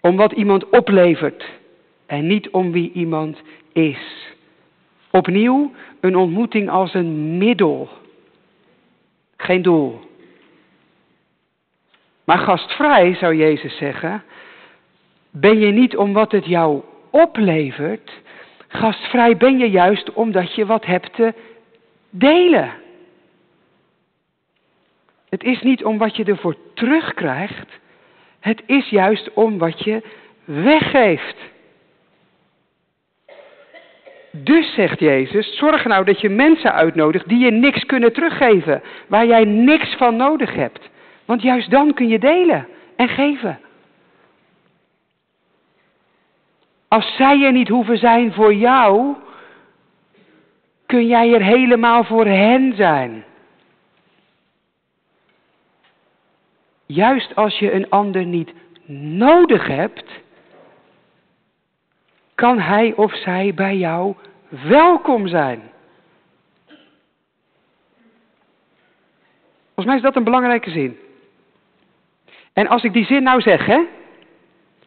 Om 0.00 0.16
wat 0.16 0.32
iemand 0.32 0.68
oplevert. 0.68 1.59
En 2.10 2.26
niet 2.26 2.50
om 2.50 2.72
wie 2.72 2.92
iemand 2.92 3.42
is. 3.72 4.32
Opnieuw 5.10 5.72
een 6.00 6.16
ontmoeting 6.16 6.70
als 6.70 6.94
een 6.94 7.38
middel. 7.38 7.88
Geen 9.36 9.62
doel. 9.62 10.00
Maar 12.24 12.38
gastvrij, 12.38 13.14
zou 13.14 13.34
Jezus 13.34 13.76
zeggen, 13.76 14.22
ben 15.30 15.58
je 15.58 15.72
niet 15.72 15.96
om 15.96 16.12
wat 16.12 16.32
het 16.32 16.46
jou 16.46 16.82
oplevert. 17.10 18.10
Gastvrij 18.68 19.36
ben 19.36 19.58
je 19.58 19.70
juist 19.70 20.12
omdat 20.12 20.54
je 20.54 20.66
wat 20.66 20.84
hebt 20.84 21.14
te 21.14 21.34
delen. 22.10 22.72
Het 25.28 25.44
is 25.44 25.62
niet 25.62 25.84
om 25.84 25.98
wat 25.98 26.16
je 26.16 26.24
ervoor 26.24 26.56
terugkrijgt. 26.74 27.78
Het 28.40 28.62
is 28.66 28.88
juist 28.88 29.32
om 29.32 29.58
wat 29.58 29.84
je 29.84 30.02
weggeeft. 30.44 31.36
Dus 34.30 34.74
zegt 34.74 35.00
Jezus, 35.00 35.56
zorg 35.56 35.84
nou 35.84 36.04
dat 36.04 36.20
je 36.20 36.28
mensen 36.28 36.72
uitnodigt 36.72 37.28
die 37.28 37.38
je 37.38 37.50
niks 37.50 37.84
kunnen 37.84 38.12
teruggeven, 38.12 38.82
waar 39.06 39.26
jij 39.26 39.44
niks 39.44 39.94
van 39.94 40.16
nodig 40.16 40.54
hebt. 40.54 40.88
Want 41.24 41.42
juist 41.42 41.70
dan 41.70 41.94
kun 41.94 42.08
je 42.08 42.18
delen 42.18 42.68
en 42.96 43.08
geven. 43.08 43.60
Als 46.88 47.16
zij 47.16 47.42
er 47.42 47.52
niet 47.52 47.68
hoeven 47.68 47.98
zijn 47.98 48.32
voor 48.32 48.54
jou, 48.54 49.14
kun 50.86 51.06
jij 51.06 51.34
er 51.34 51.42
helemaal 51.42 52.04
voor 52.04 52.26
hen 52.26 52.72
zijn. 52.76 53.24
Juist 56.86 57.36
als 57.36 57.58
je 57.58 57.72
een 57.72 57.90
ander 57.90 58.24
niet 58.24 58.52
nodig 58.96 59.66
hebt, 59.66 60.19
kan 62.40 62.58
hij 62.58 62.94
of 62.94 63.14
zij 63.16 63.54
bij 63.54 63.76
jou 63.76 64.14
welkom 64.48 65.28
zijn. 65.28 65.70
Volgens 69.64 69.86
mij 69.86 69.96
is 69.96 70.02
dat 70.02 70.16
een 70.16 70.24
belangrijke 70.24 70.70
zin. 70.70 70.98
En 72.52 72.68
als 72.68 72.82
ik 72.82 72.92
die 72.92 73.04
zin 73.04 73.22
nou 73.22 73.40
zeg, 73.40 73.66
hè, 73.66 73.80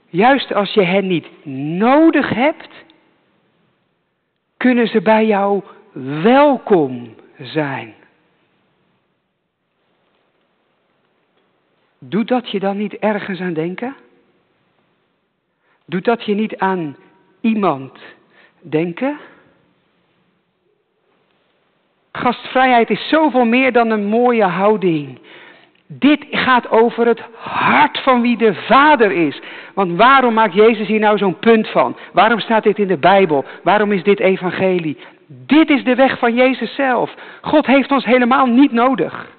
juist 0.10 0.54
als 0.54 0.74
je 0.74 0.84
hen 0.84 1.08
niet 1.08 1.46
nodig 1.78 2.30
hebt, 2.30 2.70
kunnen 4.58 4.88
ze 4.88 5.02
bij 5.02 5.26
jou 5.26 5.64
welkom 6.24 7.16
zijn. 7.40 7.94
Doet 12.00 12.28
dat 12.28 12.50
je 12.50 12.60
dan 12.60 12.78
niet 12.78 12.94
ergens 12.94 13.40
aan 13.40 13.54
denken? 13.54 13.96
Doet 15.86 16.06
dat 16.06 16.26
je 16.26 16.34
niet 16.34 16.58
aan 16.58 16.96
iemand 17.44 18.00
denken? 18.62 19.18
Gastvrijheid 22.12 22.90
is 22.90 23.10
zoveel 23.10 23.46
meer 23.46 23.72
dan 23.72 23.90
een 23.90 24.06
mooie 24.06 24.44
houding. 24.46 25.20
Dit 25.88 26.26
gaat 26.32 26.70
over 26.70 27.08
het 27.08 27.22
hart 27.38 28.00
van 28.00 28.22
wie 28.22 28.38
de 28.38 28.54
Vader 28.54 29.12
is. 29.12 29.42
Want 29.74 29.98
waarom 29.98 30.34
maakt 30.34 30.54
Jezus 30.54 30.88
hier 30.88 31.00
nou 31.00 31.18
zo'n 31.18 31.40
punt 31.40 31.68
van? 31.68 31.98
Waarom 32.14 32.40
staat 32.40 32.64
dit 32.64 32.80
in 32.80 32.88
de 32.88 32.98
Bijbel? 32.98 33.46
Waarom 33.64 33.92
is 33.92 34.04
dit 34.04 34.20
evangelie? 34.20 34.98
Dit 35.28 35.70
is 35.70 35.84
de 35.84 35.96
weg 35.96 36.20
van 36.20 36.34
Jezus 36.34 36.76
zelf. 36.76 37.14
God 37.42 37.66
heeft 37.66 37.92
ons 37.92 38.06
helemaal 38.06 38.46
niet 38.46 38.72
nodig. 38.72 39.32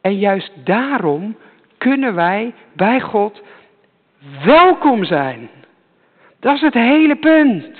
En 0.00 0.18
juist 0.18 0.52
daarom 0.64 1.36
kunnen 1.78 2.14
wij 2.14 2.54
bij 2.72 3.00
God 3.00 3.42
welkom 4.44 5.04
zijn. 5.04 5.50
Dat 6.40 6.54
is 6.54 6.60
het 6.60 6.74
hele 6.74 7.16
punt. 7.16 7.76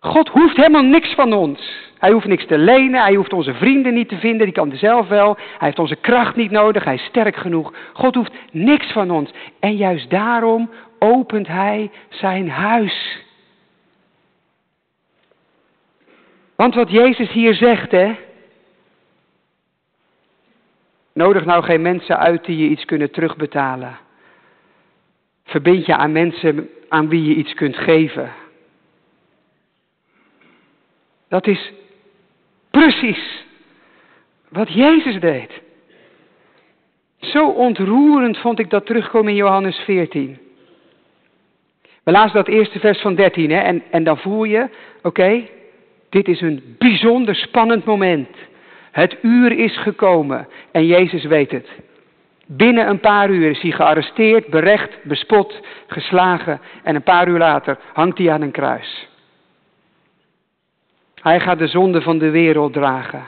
God 0.00 0.28
hoeft 0.28 0.56
helemaal 0.56 0.82
niks 0.82 1.14
van 1.14 1.32
ons. 1.32 1.84
Hij 1.98 2.10
hoeft 2.10 2.26
niks 2.26 2.46
te 2.46 2.58
lenen, 2.58 3.00
hij 3.00 3.14
hoeft 3.14 3.32
onze 3.32 3.54
vrienden 3.54 3.94
niet 3.94 4.08
te 4.08 4.18
vinden, 4.18 4.46
die 4.46 4.54
kan 4.54 4.68
hij 4.68 4.78
zelf 4.78 5.08
wel. 5.08 5.34
Hij 5.34 5.56
heeft 5.58 5.78
onze 5.78 5.96
kracht 5.96 6.36
niet 6.36 6.50
nodig, 6.50 6.84
hij 6.84 6.94
is 6.94 7.04
sterk 7.04 7.36
genoeg. 7.36 7.74
God 7.92 8.14
hoeft 8.14 8.32
niks 8.50 8.92
van 8.92 9.10
ons. 9.10 9.30
En 9.60 9.76
juist 9.76 10.10
daarom 10.10 10.70
opent 10.98 11.46
hij 11.46 11.90
zijn 12.08 12.50
huis. 12.50 13.24
Want 16.56 16.74
wat 16.74 16.90
Jezus 16.90 17.30
hier 17.30 17.54
zegt, 17.54 17.90
hè. 17.90 18.14
Nodig 21.12 21.44
nou 21.44 21.64
geen 21.64 21.82
mensen 21.82 22.18
uit 22.18 22.44
die 22.44 22.56
je 22.56 22.68
iets 22.68 22.84
kunnen 22.84 23.10
terugbetalen. 23.10 23.98
Verbind 25.46 25.86
je 25.86 25.96
aan 25.96 26.12
mensen 26.12 26.68
aan 26.88 27.08
wie 27.08 27.24
je 27.24 27.34
iets 27.34 27.54
kunt 27.54 27.76
geven. 27.76 28.32
Dat 31.28 31.46
is 31.46 31.72
precies 32.70 33.44
wat 34.48 34.72
Jezus 34.72 35.20
deed. 35.20 35.50
Zo 37.20 37.48
ontroerend 37.48 38.38
vond 38.38 38.58
ik 38.58 38.70
dat 38.70 38.86
terugkomen 38.86 39.30
in 39.30 39.36
Johannes 39.36 39.78
14. 39.78 40.38
We 42.02 42.10
lazen 42.10 42.34
dat 42.34 42.48
eerste 42.48 42.78
vers 42.78 43.00
van 43.00 43.14
13 43.14 43.50
hè? 43.50 43.60
En, 43.60 43.82
en 43.90 44.04
dan 44.04 44.18
voel 44.18 44.44
je, 44.44 44.68
oké, 45.02 45.48
dit 46.08 46.28
is 46.28 46.40
een 46.40 46.76
bijzonder 46.78 47.34
spannend 47.34 47.84
moment. 47.84 48.28
Het 48.90 49.16
uur 49.22 49.52
is 49.52 49.78
gekomen 49.78 50.48
en 50.70 50.86
Jezus 50.86 51.24
weet 51.24 51.50
het. 51.50 51.68
Binnen 52.46 52.88
een 52.88 53.00
paar 53.00 53.30
uur 53.30 53.50
is 53.50 53.60
hij 53.60 53.70
gearresteerd, 53.70 54.46
berecht, 54.46 55.04
bespot, 55.04 55.60
geslagen 55.86 56.60
en 56.82 56.94
een 56.94 57.02
paar 57.02 57.28
uur 57.28 57.38
later 57.38 57.78
hangt 57.92 58.18
hij 58.18 58.30
aan 58.30 58.42
een 58.42 58.50
kruis. 58.50 59.08
Hij 61.14 61.40
gaat 61.40 61.58
de 61.58 61.66
zonde 61.66 62.02
van 62.02 62.18
de 62.18 62.30
wereld 62.30 62.72
dragen. 62.72 63.24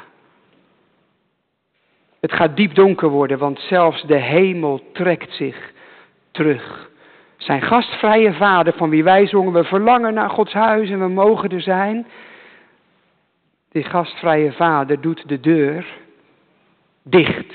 Het 2.21 2.33
gaat 2.33 2.57
diep 2.57 2.75
donker 2.75 3.09
worden, 3.09 3.39
want 3.39 3.61
zelfs 3.61 4.03
de 4.03 4.17
hemel 4.17 4.83
trekt 4.93 5.33
zich 5.33 5.73
terug. 6.31 6.91
Zijn 7.37 7.63
gastvrije 7.63 8.33
vader, 8.33 8.73
van 8.73 8.91
wie 8.91 9.05
wij 9.05 9.27
zongen, 9.27 9.53
we 9.53 9.65
verlangen 9.65 10.15
naar 10.15 10.31
Gods 10.31 10.53
huis 10.53 10.91
en 10.91 11.01
we 11.01 11.09
mogen 11.09 11.51
er 11.51 11.61
zijn. 11.61 12.07
Die 13.71 13.85
gastvrije 13.85 14.53
vader 14.53 15.01
doet 15.01 15.29
de 15.29 15.41
deur 15.41 15.87
dicht. 17.03 17.55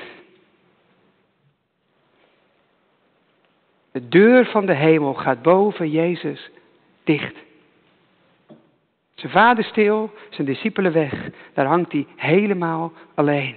De 3.94 4.08
deur 4.08 4.46
van 4.46 4.66
de 4.66 4.74
hemel 4.74 5.14
gaat 5.14 5.42
boven 5.42 5.90
Jezus 5.90 6.50
dicht. 7.04 7.36
Zijn 9.14 9.32
vader 9.32 9.64
stil, 9.64 10.14
zijn 10.30 10.48
discipelen 10.48 10.94
weg. 10.94 11.30
Daar 11.54 11.66
hangt 11.66 11.92
hij 11.92 12.08
helemaal 12.16 12.92
alleen. 13.14 13.56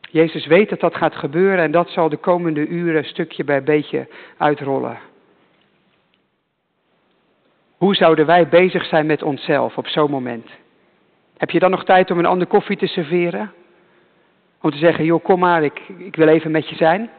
Jezus 0.00 0.46
weet 0.46 0.68
dat 0.68 0.80
dat 0.80 0.94
gaat 0.94 1.14
gebeuren 1.14 1.64
en 1.64 1.70
dat 1.70 1.88
zal 1.88 2.08
de 2.08 2.16
komende 2.16 2.66
uren 2.66 3.04
stukje 3.04 3.44
bij 3.44 3.62
beetje 3.62 4.08
uitrollen. 4.36 4.98
Hoe 7.76 7.94
zouden 7.94 8.26
wij 8.26 8.48
bezig 8.48 8.84
zijn 8.84 9.06
met 9.06 9.22
onszelf 9.22 9.76
op 9.78 9.86
zo'n 9.86 10.10
moment? 10.10 10.50
Heb 11.36 11.50
je 11.50 11.58
dan 11.58 11.70
nog 11.70 11.84
tijd 11.84 12.10
om 12.10 12.18
een 12.18 12.26
ander 12.26 12.46
koffie 12.46 12.76
te 12.76 12.86
serveren? 12.86 13.52
Om 14.60 14.70
te 14.70 14.78
zeggen, 14.78 15.04
joh, 15.04 15.24
kom 15.24 15.38
maar, 15.38 15.64
ik, 15.64 15.82
ik 15.98 16.16
wil 16.16 16.28
even 16.28 16.50
met 16.50 16.68
je 16.68 16.76
zijn. 16.76 17.10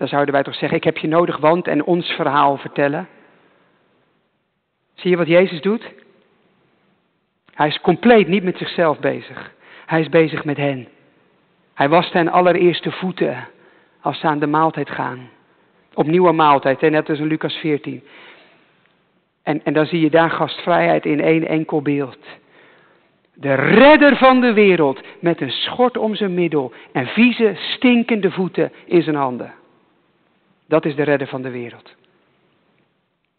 Dan 0.00 0.08
zouden 0.08 0.34
wij 0.34 0.42
toch 0.42 0.54
zeggen, 0.54 0.78
ik 0.78 0.84
heb 0.84 0.98
je 0.98 1.08
nodig, 1.08 1.36
want 1.36 1.66
en 1.66 1.84
ons 1.84 2.10
verhaal 2.10 2.56
vertellen. 2.56 3.08
Zie 4.94 5.10
je 5.10 5.16
wat 5.16 5.26
Jezus 5.26 5.60
doet? 5.60 5.92
Hij 7.54 7.66
is 7.68 7.80
compleet 7.80 8.28
niet 8.28 8.42
met 8.42 8.56
zichzelf 8.56 8.98
bezig. 8.98 9.52
Hij 9.86 10.00
is 10.00 10.08
bezig 10.08 10.44
met 10.44 10.56
hen. 10.56 10.88
Hij 11.74 11.88
wast 11.88 12.12
hen 12.12 12.28
allereerste 12.28 12.90
voeten 12.90 13.48
als 14.00 14.20
ze 14.20 14.26
aan 14.26 14.38
de 14.38 14.46
maaltijd 14.46 14.90
gaan. 14.90 15.30
Opnieuw 15.94 16.26
een 16.26 16.36
maaltijd, 16.36 16.80
net 16.80 17.08
als 17.08 17.18
in 17.18 17.26
Lucas 17.26 17.54
14. 17.54 18.02
En, 19.42 19.64
en 19.64 19.72
dan 19.72 19.86
zie 19.86 20.00
je 20.00 20.10
daar 20.10 20.30
gastvrijheid 20.30 21.04
in 21.06 21.20
één 21.20 21.48
enkel 21.48 21.82
beeld. 21.82 22.26
De 23.34 23.54
redder 23.54 24.16
van 24.16 24.40
de 24.40 24.52
wereld 24.52 25.00
met 25.18 25.40
een 25.40 25.52
schort 25.52 25.96
om 25.96 26.14
zijn 26.14 26.34
middel 26.34 26.72
en 26.92 27.06
vieze, 27.06 27.52
stinkende 27.54 28.30
voeten 28.30 28.72
in 28.84 29.02
zijn 29.02 29.16
handen. 29.16 29.58
Dat 30.70 30.84
is 30.84 30.94
de 30.94 31.02
redder 31.02 31.26
van 31.26 31.42
de 31.42 31.50
wereld. 31.50 31.94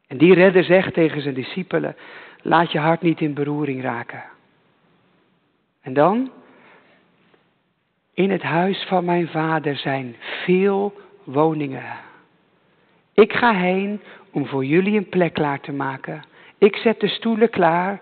En 0.07 0.17
die 0.17 0.33
redder 0.33 0.63
zegt 0.63 0.93
tegen 0.93 1.21
zijn 1.21 1.33
discipelen, 1.33 1.95
laat 2.41 2.71
je 2.71 2.79
hart 2.79 3.01
niet 3.01 3.21
in 3.21 3.33
beroering 3.33 3.81
raken. 3.81 4.23
En 5.81 5.93
dan, 5.93 6.31
in 8.13 8.31
het 8.31 8.41
huis 8.41 8.83
van 8.87 9.05
mijn 9.05 9.27
vader 9.27 9.75
zijn 9.75 10.15
veel 10.43 10.93
woningen. 11.23 11.97
Ik 13.13 13.33
ga 13.33 13.53
heen 13.53 14.01
om 14.31 14.45
voor 14.45 14.65
jullie 14.65 14.97
een 14.97 15.09
plek 15.09 15.33
klaar 15.33 15.59
te 15.59 15.71
maken. 15.71 16.21
Ik 16.57 16.75
zet 16.75 16.99
de 16.99 17.07
stoelen 17.07 17.49
klaar. 17.49 18.01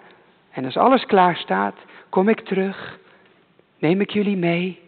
En 0.51 0.65
als 0.65 0.77
alles 0.77 1.05
klaar 1.05 1.35
staat, 1.35 1.75
kom 2.09 2.29
ik 2.29 2.39
terug, 2.39 2.99
neem 3.79 4.01
ik 4.01 4.09
jullie 4.09 4.37
mee 4.37 4.79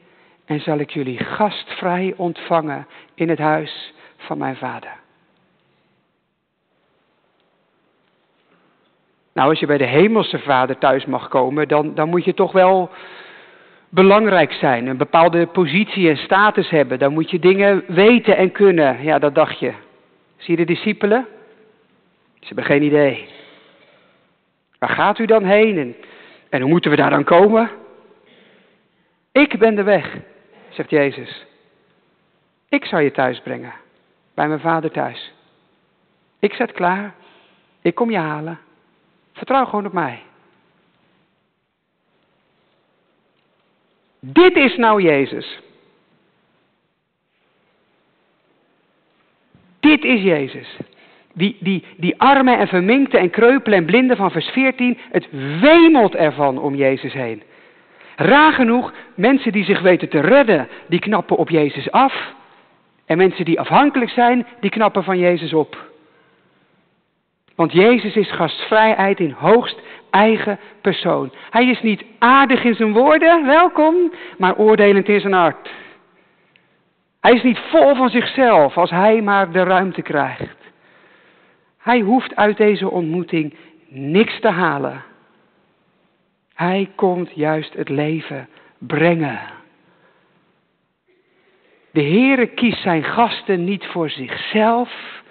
en 0.45 0.59
zal 0.59 0.77
ik 0.77 0.89
jullie 0.89 1.17
gastvrij 1.17 2.13
ontvangen 2.17 2.87
in 3.13 3.29
het 3.29 3.39
huis 3.39 3.93
van 4.21 4.37
mijn 4.37 4.55
vader. 4.55 4.91
Nou, 9.33 9.49
als 9.49 9.59
je 9.59 9.65
bij 9.65 9.77
de 9.77 9.85
hemelse 9.85 10.39
vader 10.39 10.77
thuis 10.77 11.05
mag 11.05 11.27
komen, 11.27 11.67
dan, 11.67 11.95
dan 11.95 12.09
moet 12.09 12.25
je 12.25 12.33
toch 12.33 12.51
wel 12.51 12.89
belangrijk 13.89 14.53
zijn. 14.53 14.87
Een 14.87 14.97
bepaalde 14.97 15.47
positie 15.47 16.09
en 16.09 16.17
status 16.17 16.69
hebben. 16.69 16.99
Dan 16.99 17.13
moet 17.13 17.29
je 17.29 17.39
dingen 17.39 17.83
weten 17.87 18.37
en 18.37 18.51
kunnen. 18.51 19.03
Ja, 19.03 19.19
dat 19.19 19.35
dacht 19.35 19.59
je. 19.59 19.73
Zie 20.37 20.57
je 20.57 20.65
de 20.65 20.73
discipelen? 20.73 21.27
Ze 22.39 22.45
hebben 22.45 22.65
geen 22.65 22.83
idee. 22.83 23.27
Waar 24.79 24.89
gaat 24.89 25.19
u 25.19 25.25
dan 25.25 25.43
heen 25.43 25.77
en, 25.77 25.95
en 26.49 26.61
hoe 26.61 26.69
moeten 26.69 26.91
we 26.91 26.97
daar 26.97 27.09
dan 27.09 27.23
komen? 27.23 27.69
Ik 29.31 29.59
ben 29.59 29.75
de 29.75 29.83
weg. 29.83 30.17
zegt 30.69 30.89
Jezus. 30.89 31.45
Ik 32.69 32.85
zal 32.85 32.99
je 32.99 33.11
thuis 33.11 33.41
brengen, 33.41 33.73
bij 34.33 34.47
mijn 34.47 34.59
vader 34.59 34.91
thuis. 34.91 35.33
Ik 36.39 36.53
zet 36.53 36.71
klaar, 36.71 37.15
ik 37.81 37.95
kom 37.95 38.11
je 38.11 38.17
halen. 38.17 38.59
Vertrouw 39.33 39.65
gewoon 39.65 39.85
op 39.85 39.93
mij. 39.93 40.21
Dit 44.19 44.55
is 44.55 44.77
nou 44.77 45.01
Jezus. 45.01 45.59
Dit 49.79 50.03
is 50.03 50.21
Jezus. 50.21 50.77
Die, 51.33 51.57
die, 51.59 51.85
die 51.97 52.19
armen 52.19 52.57
en 52.57 52.67
verminkte 52.67 53.17
en 53.17 53.29
kreupelen 53.29 53.77
en 53.77 53.85
blinden 53.85 54.17
van 54.17 54.31
vers 54.31 54.47
14, 54.47 54.97
het 55.11 55.27
wemelt 55.59 56.15
ervan 56.15 56.57
om 56.57 56.75
Jezus 56.75 57.13
heen. 57.13 57.43
Raar 58.15 58.53
genoeg, 58.53 58.93
mensen 59.15 59.51
die 59.51 59.63
zich 59.63 59.81
weten 59.81 60.09
te 60.09 60.19
redden, 60.19 60.67
die 60.87 60.99
knappen 60.99 61.37
op 61.37 61.49
Jezus 61.49 61.91
af. 61.91 62.33
En 63.11 63.17
mensen 63.17 63.45
die 63.45 63.59
afhankelijk 63.59 64.11
zijn, 64.11 64.47
die 64.59 64.69
knappen 64.69 65.03
van 65.03 65.17
Jezus 65.17 65.53
op. 65.53 65.77
Want 67.55 67.71
Jezus 67.71 68.15
is 68.15 68.31
gastvrijheid 68.31 69.19
in 69.19 69.31
hoogst 69.31 69.81
eigen 70.09 70.59
persoon. 70.81 71.31
Hij 71.49 71.67
is 71.67 71.81
niet 71.81 72.03
aardig 72.19 72.63
in 72.63 72.75
zijn 72.75 72.93
woorden, 72.93 73.45
welkom, 73.45 73.95
maar 74.37 74.55
oordelend 74.55 75.07
in 75.07 75.19
zijn 75.19 75.33
hart. 75.33 75.69
Hij 77.21 77.33
is 77.33 77.43
niet 77.43 77.59
vol 77.59 77.95
van 77.95 78.09
zichzelf 78.09 78.77
als 78.77 78.89
hij 78.89 79.21
maar 79.21 79.51
de 79.51 79.63
ruimte 79.63 80.01
krijgt. 80.01 80.57
Hij 81.77 81.99
hoeft 81.99 82.35
uit 82.35 82.57
deze 82.57 82.89
ontmoeting 82.89 83.55
niks 83.87 84.39
te 84.39 84.49
halen. 84.49 85.03
Hij 86.53 86.89
komt 86.95 87.31
juist 87.35 87.73
het 87.73 87.89
leven 87.89 88.49
brengen. 88.77 89.39
De 91.91 92.01
Heere 92.01 92.47
kiest 92.47 92.81
zijn 92.81 93.03
gasten 93.03 93.63
niet 93.63 93.85
voor 93.85 94.09
zichzelf, 94.09 95.21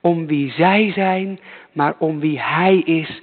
om 0.00 0.26
wie 0.26 0.52
zij 0.52 0.92
zijn, 0.92 1.40
maar 1.72 1.94
om 1.98 2.20
wie 2.20 2.40
Hij 2.40 2.76
is 2.76 3.22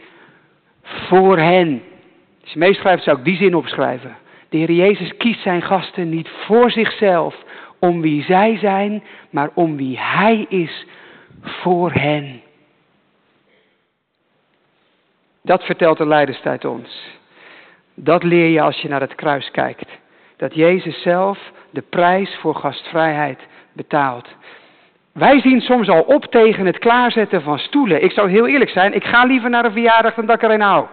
voor 0.83 1.37
hen. 1.37 1.81
Als 2.41 2.51
je 2.51 2.59
meeschrijft 2.59 3.03
zou 3.03 3.17
ik 3.17 3.23
die 3.23 3.37
zin 3.37 3.55
opschrijven. 3.55 4.17
De 4.49 4.57
Heer 4.57 4.71
Jezus 4.71 5.17
kiest 5.17 5.41
zijn 5.41 5.61
gasten 5.61 6.09
niet 6.09 6.29
voor 6.29 6.71
zichzelf, 6.71 7.35
om 7.79 8.01
wie 8.01 8.23
zij 8.23 8.57
zijn, 8.57 9.03
maar 9.29 9.49
om 9.53 9.77
wie 9.77 9.99
Hij 9.99 10.45
is 10.49 10.85
voor 11.41 11.91
hen. 11.91 12.41
Dat 15.43 15.63
vertelt 15.63 15.97
de 15.97 16.07
Leiderstijd 16.07 16.65
ons. 16.65 17.19
Dat 17.95 18.23
leer 18.23 18.47
je 18.47 18.61
als 18.61 18.81
je 18.81 18.87
naar 18.87 19.01
het 19.01 19.15
kruis 19.15 19.51
kijkt. 19.51 19.89
Dat 20.37 20.55
Jezus 20.55 21.01
zelf 21.01 21.51
de 21.71 21.81
prijs 21.81 22.37
voor 22.39 22.55
gastvrijheid 22.55 23.39
betaalt. 23.73 24.27
Wij 25.13 25.41
zien 25.41 25.61
soms 25.61 25.89
al 25.89 26.01
op 26.01 26.25
tegen 26.25 26.65
het 26.65 26.79
klaarzetten 26.79 27.41
van 27.41 27.59
stoelen. 27.59 28.03
Ik 28.03 28.11
zou 28.11 28.29
heel 28.29 28.47
eerlijk 28.47 28.69
zijn, 28.69 28.93
ik 28.93 29.03
ga 29.03 29.23
liever 29.23 29.49
naar 29.49 29.65
een 29.65 29.71
verjaardag 29.71 30.13
dan 30.13 30.25
dat 30.25 30.35
ik 30.35 30.43
er 30.43 30.51
een 30.51 30.61
hou. 30.61 30.85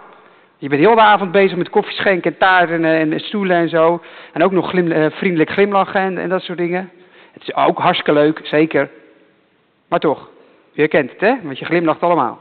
Je 0.59 0.69
bent 0.69 0.81
heel 0.81 0.95
de 0.95 1.01
avond 1.01 1.33
bezig 1.33 1.57
met 1.57 1.69
koffie 1.69 1.95
schenken 1.95 2.33
en 2.33 2.39
taarten 2.39 2.85
en, 2.85 3.13
en 3.13 3.21
stoelen 3.21 3.57
en 3.57 3.69
zo. 3.69 4.03
En 4.33 4.43
ook 4.43 4.53
nog 4.53 4.75
eh, 4.75 5.07
vriendelijk 5.11 5.51
glimlachen 5.51 6.01
en, 6.01 6.19
en, 6.19 6.29
dat 6.29 6.43
soort 6.43 6.59
dingen. 6.59 6.91
Het 7.33 7.43
is 7.43 7.55
ook 7.55 7.79
hartstikke 7.79 8.13
leuk, 8.13 8.41
zeker. 8.43 8.91
Maar 9.89 9.99
toch, 9.99 10.29
je 10.73 10.89
kent 10.89 11.11
het 11.11 11.21
hè, 11.21 11.35
want 11.43 11.59
je 11.59 11.65
glimlacht 11.65 12.03
allemaal. 12.03 12.39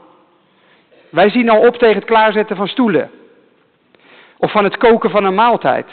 Wij 1.10 1.30
zien 1.30 1.50
al 1.50 1.66
op 1.66 1.76
tegen 1.76 1.96
het 1.96 2.04
klaarzetten 2.04 2.56
van 2.56 2.68
stoelen. 2.68 3.10
Of 4.36 4.50
van 4.50 4.64
het 4.64 4.76
koken 4.76 5.10
van 5.10 5.24
een 5.24 5.34
maaltijd. 5.34 5.86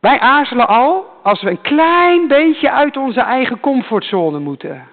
Wij 0.00 0.20
aarzelen 0.20 0.68
al 0.68 1.20
als 1.22 1.42
we 1.42 1.50
een 1.50 1.60
klein 1.60 2.28
beetje 2.28 2.70
uit 2.70 2.96
onze 2.96 3.20
eigen 3.20 3.60
comfortzone 3.60 4.38
moeten. 4.38 4.88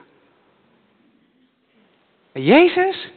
Jezus? 2.31 3.11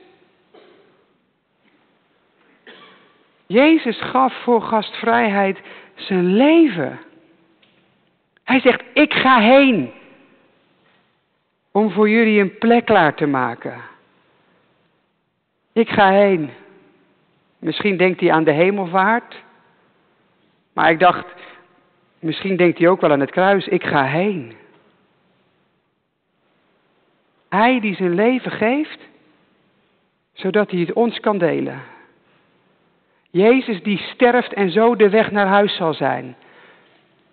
Jezus 3.47 4.01
gaf 4.01 4.43
voor 4.43 4.63
gastvrijheid 4.63 5.59
zijn 5.95 6.37
leven. 6.37 7.01
Hij 8.45 8.61
zegt, 8.61 8.83
ik 8.93 9.13
ga 9.15 9.41
heen 9.41 9.93
om 11.71 11.91
voor 11.91 12.09
jullie 12.09 12.41
een 12.41 12.59
plek 12.59 12.85
klaar 12.85 13.15
te 13.15 13.27
maken. 13.27 13.81
Ik 15.73 15.89
ga 15.89 16.11
heen. 16.11 16.51
Misschien 17.59 17.97
denkt 17.97 18.21
hij 18.21 18.33
aan 18.33 18.45
de 18.45 18.53
hemelvaart. 18.53 19.43
Maar 20.73 20.91
ik 20.91 20.99
dacht, 20.99 21.27
Misschien 22.21 22.57
denkt 22.57 22.79
hij 22.79 22.89
ook 22.89 23.01
wel 23.01 23.13
aan 23.13 23.21
het 23.21 23.31
kruis, 23.31 23.67
ik 23.69 23.85
ga 23.85 24.05
heen. 24.05 24.53
Hij 27.49 27.81
die 27.81 27.95
zijn 27.95 28.15
leven 28.15 28.51
geeft, 28.51 28.99
zodat 30.33 30.71
hij 30.71 30.81
het 30.81 30.93
ons 30.93 31.21
kan 31.21 31.39
delen. 31.39 31.83
Jezus 33.31 33.83
die 33.83 33.99
sterft 33.99 34.53
en 34.53 34.71
zo 34.71 34.97
de 34.97 35.09
weg 35.09 35.31
naar 35.31 35.47
huis 35.47 35.77
zal 35.77 35.95
zijn. 35.95 36.37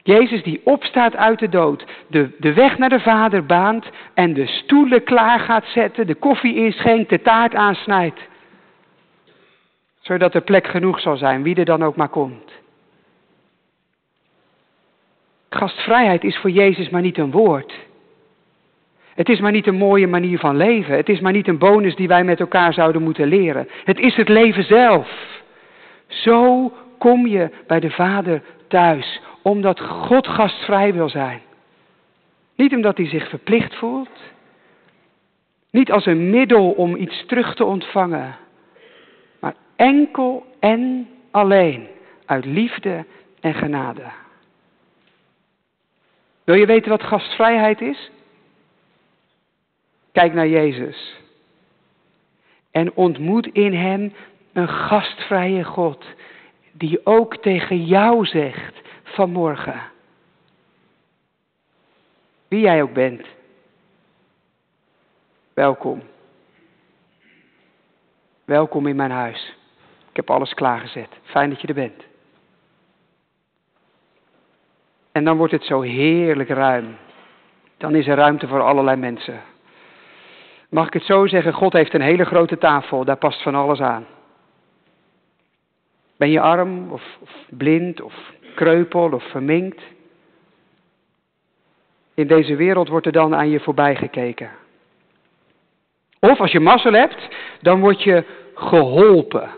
Jezus 0.04 0.44
die 0.44 0.62
opstaat 0.64 1.16
uit 1.16 1.40
de 1.40 1.50
dood, 1.50 1.86
de, 2.08 2.30
de 2.40 2.54
weg 2.54 2.78
naar 2.78 2.90
de 2.90 3.00
Vader 3.00 3.46
baant 3.46 3.86
en 4.14 4.34
de 4.34 4.48
stoelen 4.48 5.04
klaar 5.04 5.40
gaat 5.40 5.66
zetten, 5.66 6.08
de 6.08 6.16
koffie 6.16 6.56
inschenkt, 6.56 7.10
de 7.10 7.22
taart 7.22 7.56
aansnijdt. 7.56 8.20
Zodat 10.00 10.34
er 10.34 10.42
plek 10.42 10.68
genoeg 10.68 11.00
zal 11.00 11.18
zijn, 11.18 11.44
wie 11.44 11.56
er 11.56 11.66
dan 11.66 11.84
ook 11.84 11.96
maar 11.96 12.10
komt. 12.10 12.52
Gastvrijheid 15.50 16.24
is 16.24 16.38
voor 16.38 16.50
Jezus 16.50 16.90
maar 16.90 17.02
niet 17.02 17.18
een 17.18 17.32
woord. 17.32 17.74
Het 19.16 19.30
is 19.30 19.40
maar 19.40 19.52
niet 19.52 19.68
een 19.68 19.76
mooie 19.76 20.08
manier 20.08 20.40
van 20.40 20.58
leven. 20.58 20.96
Het 20.96 21.10
is 21.10 21.20
maar 21.20 21.32
niet 21.32 21.48
een 21.48 21.58
bonus 21.58 21.96
die 21.96 22.08
wij 22.08 22.24
met 22.24 22.40
elkaar 22.40 22.74
zouden 22.74 23.02
moeten 23.02 23.28
leren. 23.28 23.68
Het 23.84 24.00
is 24.00 24.16
het 24.16 24.30
leven 24.30 24.64
zelf. 24.64 25.10
Zo 26.08 26.72
kom 26.98 27.28
je 27.28 27.50
bij 27.68 27.80
de 27.80 27.90
Vader 27.90 28.42
thuis, 28.68 29.22
omdat 29.42 29.80
God 29.80 30.28
gastvrij 30.28 30.94
wil 30.94 31.10
zijn. 31.10 31.42
Niet 32.56 32.74
omdat 32.76 32.98
hij 32.98 33.08
zich 33.08 33.30
verplicht 33.30 33.76
voelt. 33.76 34.20
Niet 35.72 35.92
als 35.92 36.06
een 36.06 36.30
middel 36.30 36.72
om 36.72 36.96
iets 36.96 37.26
terug 37.26 37.56
te 37.56 37.66
ontvangen. 37.66 38.36
Maar 39.40 39.56
enkel 39.76 40.46
en 40.60 41.08
alleen 41.32 41.88
uit 42.26 42.46
liefde 42.46 43.06
en 43.40 43.54
genade. 43.54 44.04
Wil 46.48 46.56
je 46.56 46.66
weten 46.66 46.90
wat 46.90 47.04
gastvrijheid 47.04 47.82
is? 47.82 48.12
Kijk 50.12 50.34
naar 50.34 50.48
Jezus. 50.48 51.16
En 52.72 52.94
ontmoet 52.94 53.48
in 53.48 53.74
Hem 53.74 54.14
een 54.54 54.68
gastvrije 54.68 55.64
God. 55.64 56.06
Die 56.72 57.06
ook 57.06 57.38
tegen 57.38 57.86
jou 57.86 58.26
zegt 58.26 58.76
vanmorgen. 59.04 59.82
Wie 62.48 62.60
jij 62.60 62.82
ook 62.82 62.94
bent. 62.94 63.28
Welkom. 65.54 66.02
Welkom 68.46 68.88
in 68.88 68.96
mijn 68.96 69.12
huis. 69.12 69.54
Ik 70.10 70.16
heb 70.16 70.30
alles 70.30 70.54
klaargezet. 70.54 71.10
Fijn 71.24 71.50
dat 71.50 71.62
je 71.62 71.68
er 71.68 71.74
bent. 71.74 72.04
En 75.18 75.24
dan 75.24 75.38
wordt 75.38 75.54
het 75.54 75.64
zo 75.64 75.82
heerlijk 75.82 76.50
ruim. 76.50 76.98
Dan 77.78 77.96
is 77.96 78.08
er 78.08 78.16
ruimte 78.16 78.48
voor 78.48 78.62
allerlei 78.62 78.98
mensen. 78.98 79.42
Mag 80.70 80.88
ik 80.88 80.94
het 80.94 81.04
zo 81.04 81.28
zeggen? 81.28 81.54
God 81.54 81.74
heeft 81.74 81.94
een 81.94 82.02
hele 82.02 82.26
grote 82.26 82.58
tafel, 82.58 83.06
daar 83.06 83.18
past 83.18 83.42
van 83.42 83.56
alles 83.56 83.80
aan. 83.80 84.06
Ben 86.18 86.30
je 86.30 86.40
arm 86.40 86.92
of, 86.92 87.04
blind 87.50 88.02
of 88.02 88.14
kreupel 88.56 89.12
of 89.12 89.24
verminkt? 89.24 89.82
In 92.14 92.28
deze 92.28 92.56
wereld 92.56 92.88
wordt 92.88 93.06
er 93.06 93.12
dan 93.12 93.36
aan 93.36 93.50
je 93.50 93.60
voorbij 93.60 93.96
gekeken. 93.96 94.50
Of 96.20 96.40
als 96.40 96.52
je 96.52 96.60
mazzel 96.60 96.94
hebt, 96.94 97.28
dan 97.62 97.80
word 97.80 98.04
je 98.04 98.24
geholpen. 98.54 99.50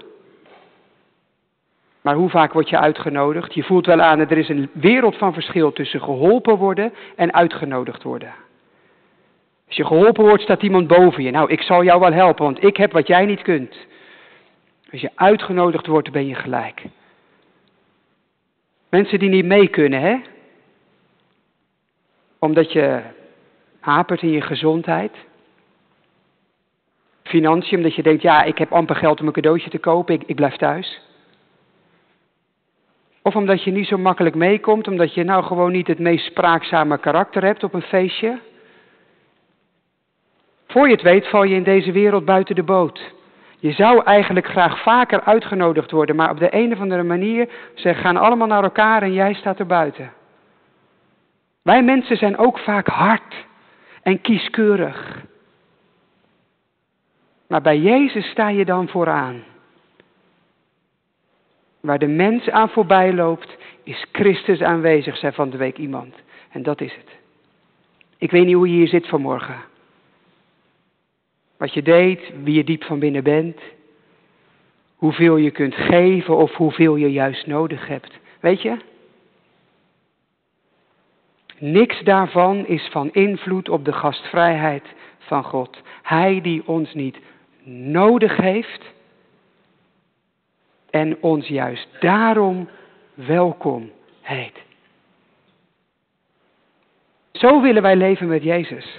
Maar 2.10 2.18
hoe 2.18 2.30
vaak 2.30 2.54
word 2.54 2.70
je 2.70 2.80
uitgenodigd? 2.80 3.54
Je 3.54 3.64
voelt 3.64 3.86
wel 3.86 4.02
aan, 4.02 4.20
er 4.20 4.38
is 4.38 4.50
een 4.50 4.70
wereld 4.74 5.18
van 5.18 5.34
verschil 5.34 5.72
tussen 5.72 6.02
geholpen 6.02 6.58
worden 6.58 6.94
en 7.16 7.34
uitgenodigd 7.34 8.04
worden. 8.04 8.34
Als 9.68 9.76
je 9.76 9.86
geholpen 9.86 10.24
wordt, 10.24 10.44
staat 10.44 10.64
iemand 10.64 10.88
boven 10.88 11.24
je. 11.24 11.32
Nou, 11.32 11.52
ik 11.52 11.62
zal 11.62 11.84
jou 11.84 12.00
wel 12.00 12.14
helpen, 12.14 12.44
want 12.44 12.64
ik 12.64 12.78
heb 12.78 12.92
wat 12.92 13.08
jij 13.08 13.26
niet 13.26 13.42
kunt. 13.42 13.76
Als 14.92 15.02
je 15.02 15.10
uitgenodigd 15.16 15.88
wordt, 15.88 16.12
ben 16.12 16.28
je 16.28 16.36
gelijk. 16.36 16.84
Mensen 18.90 19.20
die 19.20 19.30
niet 19.30 19.46
mee 19.46 19.68
kunnen, 19.68 20.02
hè? 20.02 20.18
Omdat 22.40 22.72
je 22.72 23.02
hapert 23.80 24.22
in 24.22 24.32
je 24.32 24.42
gezondheid. 24.42 25.16
Financiën, 27.24 27.78
omdat 27.78 27.96
je 27.96 28.04
denkt, 28.04 28.22
ja, 28.22 28.44
ik 28.44 28.58
heb 28.58 28.72
amper 28.72 28.96
geld 28.96 29.22
om 29.22 29.28
een 29.28 29.34
cadeautje 29.34 29.70
te 29.70 29.80
kopen, 29.80 30.16
ik, 30.16 30.24
ik 30.26 30.36
blijf 30.36 30.56
thuis. 30.56 31.08
Of 33.30 33.36
omdat 33.36 33.64
je 33.64 33.72
niet 33.72 33.88
zo 33.88 33.98
makkelijk 33.98 34.36
meekomt, 34.36 34.88
omdat 34.88 35.14
je 35.14 35.24
nou 35.24 35.44
gewoon 35.44 35.72
niet 35.72 35.88
het 35.88 36.00
meest 36.00 36.26
spraakzame 36.26 36.98
karakter 36.98 37.44
hebt 37.44 37.64
op 37.64 37.74
een 37.74 37.82
feestje. 37.82 38.40
Voor 40.68 40.88
je 40.88 40.94
het 40.94 41.02
weet 41.02 41.28
val 41.28 41.44
je 41.44 41.56
in 41.56 41.64
deze 41.64 41.92
wereld 41.92 42.26
buiten 42.26 42.56
de 42.56 42.64
boot. 42.64 43.14
Je 43.60 43.72
zou 43.72 44.04
eigenlijk 44.04 44.48
graag 44.48 44.82
vaker 44.82 45.22
uitgenodigd 45.22 45.92
worden, 45.92 46.16
maar 46.16 46.30
op 46.30 46.40
de 46.40 46.56
een 46.56 46.74
of 46.74 46.80
andere 46.80 47.04
manier, 47.04 47.50
ze 47.74 47.94
gaan 47.94 48.18
allemaal 48.18 48.48
naar 48.48 48.64
elkaar 48.64 49.02
en 49.02 49.14
jij 49.14 49.34
staat 49.34 49.60
er 49.60 49.66
buiten. 49.66 50.14
Wij 51.62 51.84
mensen 51.84 52.18
zijn 52.18 52.38
ook 52.38 52.60
vaak 52.60 52.88
hard 52.88 53.46
en 54.04 54.22
kieskeurig. 54.22 55.26
Maar 57.48 57.62
bij 57.62 57.80
Jezus 57.80 58.30
sta 58.30 58.50
je 58.50 58.66
dan 58.66 58.88
vooraan. 58.88 59.44
Waar 61.80 62.00
de 62.00 62.08
mens 62.08 62.50
aan 62.50 62.70
voorbij 62.70 63.14
loopt, 63.14 63.58
is 63.84 64.06
Christus 64.12 64.62
aanwezig, 64.62 65.18
zei 65.18 65.34
van 65.34 65.50
de 65.50 65.58
week 65.58 65.78
iemand. 65.78 66.16
En 66.50 66.64
dat 66.64 66.82
is 66.82 66.96
het. 66.96 67.18
Ik 68.18 68.32
weet 68.32 68.46
niet 68.46 68.56
hoe 68.56 68.70
je 68.70 68.76
hier 68.76 68.88
zit 68.88 69.08
vanmorgen. 69.08 69.58
Wat 71.58 71.74
je 71.74 71.82
deed, 71.82 72.32
wie 72.44 72.56
je 72.56 72.64
diep 72.64 72.84
van 72.84 73.00
binnen 73.00 73.24
bent. 73.24 73.62
Hoeveel 74.96 75.38
je 75.38 75.52
kunt 75.52 75.76
geven 75.76 76.38
of 76.38 76.56
hoeveel 76.56 76.96
je 76.96 77.12
juist 77.12 77.48
nodig 77.48 77.88
hebt. 77.88 78.20
Weet 78.40 78.62
je? 78.62 78.78
Niks 81.58 82.04
daarvan 82.04 82.66
is 82.66 82.88
van 82.92 83.10
invloed 83.12 83.70
op 83.70 83.86
de 83.86 83.94
gastvrijheid 83.94 84.84
van 85.18 85.44
God. 85.44 85.82
Hij 86.02 86.42
die 86.42 86.68
ons 86.68 86.94
niet 86.94 87.18
nodig 87.64 88.38
heeft 88.38 88.84
en 90.90 91.18
ons 91.22 91.48
juist 91.48 91.88
daarom 92.00 92.70
welkom 93.14 93.92
heet. 94.22 94.68
Zo 97.32 97.62
willen 97.62 97.82
wij 97.82 97.96
leven 97.96 98.28
met 98.28 98.44
Jezus. 98.44 98.98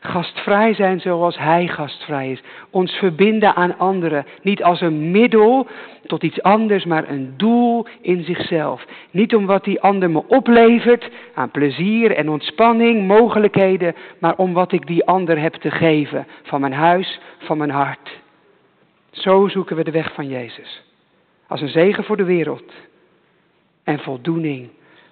Gastvrij 0.00 0.74
zijn 0.74 1.00
zoals 1.00 1.38
Hij 1.38 1.68
gastvrij 1.68 2.30
is. 2.30 2.42
Ons 2.70 2.92
verbinden 2.92 3.54
aan 3.54 3.78
anderen. 3.78 4.26
Niet 4.42 4.62
als 4.62 4.80
een 4.80 5.10
middel 5.10 5.66
tot 6.06 6.22
iets 6.22 6.42
anders, 6.42 6.84
maar 6.84 7.08
een 7.08 7.34
doel 7.36 7.86
in 8.00 8.24
zichzelf. 8.24 8.84
Niet 9.10 9.34
om 9.34 9.46
wat 9.46 9.64
die 9.64 9.80
ander 9.80 10.10
me 10.10 10.22
oplevert 10.26 11.10
aan 11.34 11.50
plezier 11.50 12.12
en 12.16 12.28
ontspanning, 12.28 13.06
mogelijkheden, 13.06 13.94
maar 14.18 14.36
om 14.36 14.52
wat 14.52 14.72
ik 14.72 14.86
die 14.86 15.04
ander 15.04 15.40
heb 15.40 15.54
te 15.54 15.70
geven. 15.70 16.26
Van 16.42 16.60
mijn 16.60 16.72
huis, 16.72 17.20
van 17.38 17.58
mijn 17.58 17.70
hart. 17.70 18.18
Zo 19.10 19.48
zoeken 19.48 19.76
we 19.76 19.84
de 19.84 19.90
weg 19.90 20.14
van 20.14 20.28
Jezus. 20.28 20.82
Als 21.46 21.60
een 21.60 21.68
zegen 21.68 22.04
voor 22.04 22.16
de 22.16 22.24
wereld 22.24 22.72
en 23.84 23.98
voldoening 23.98 24.68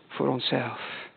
voor 0.09 0.29
onszelf. 0.29 1.09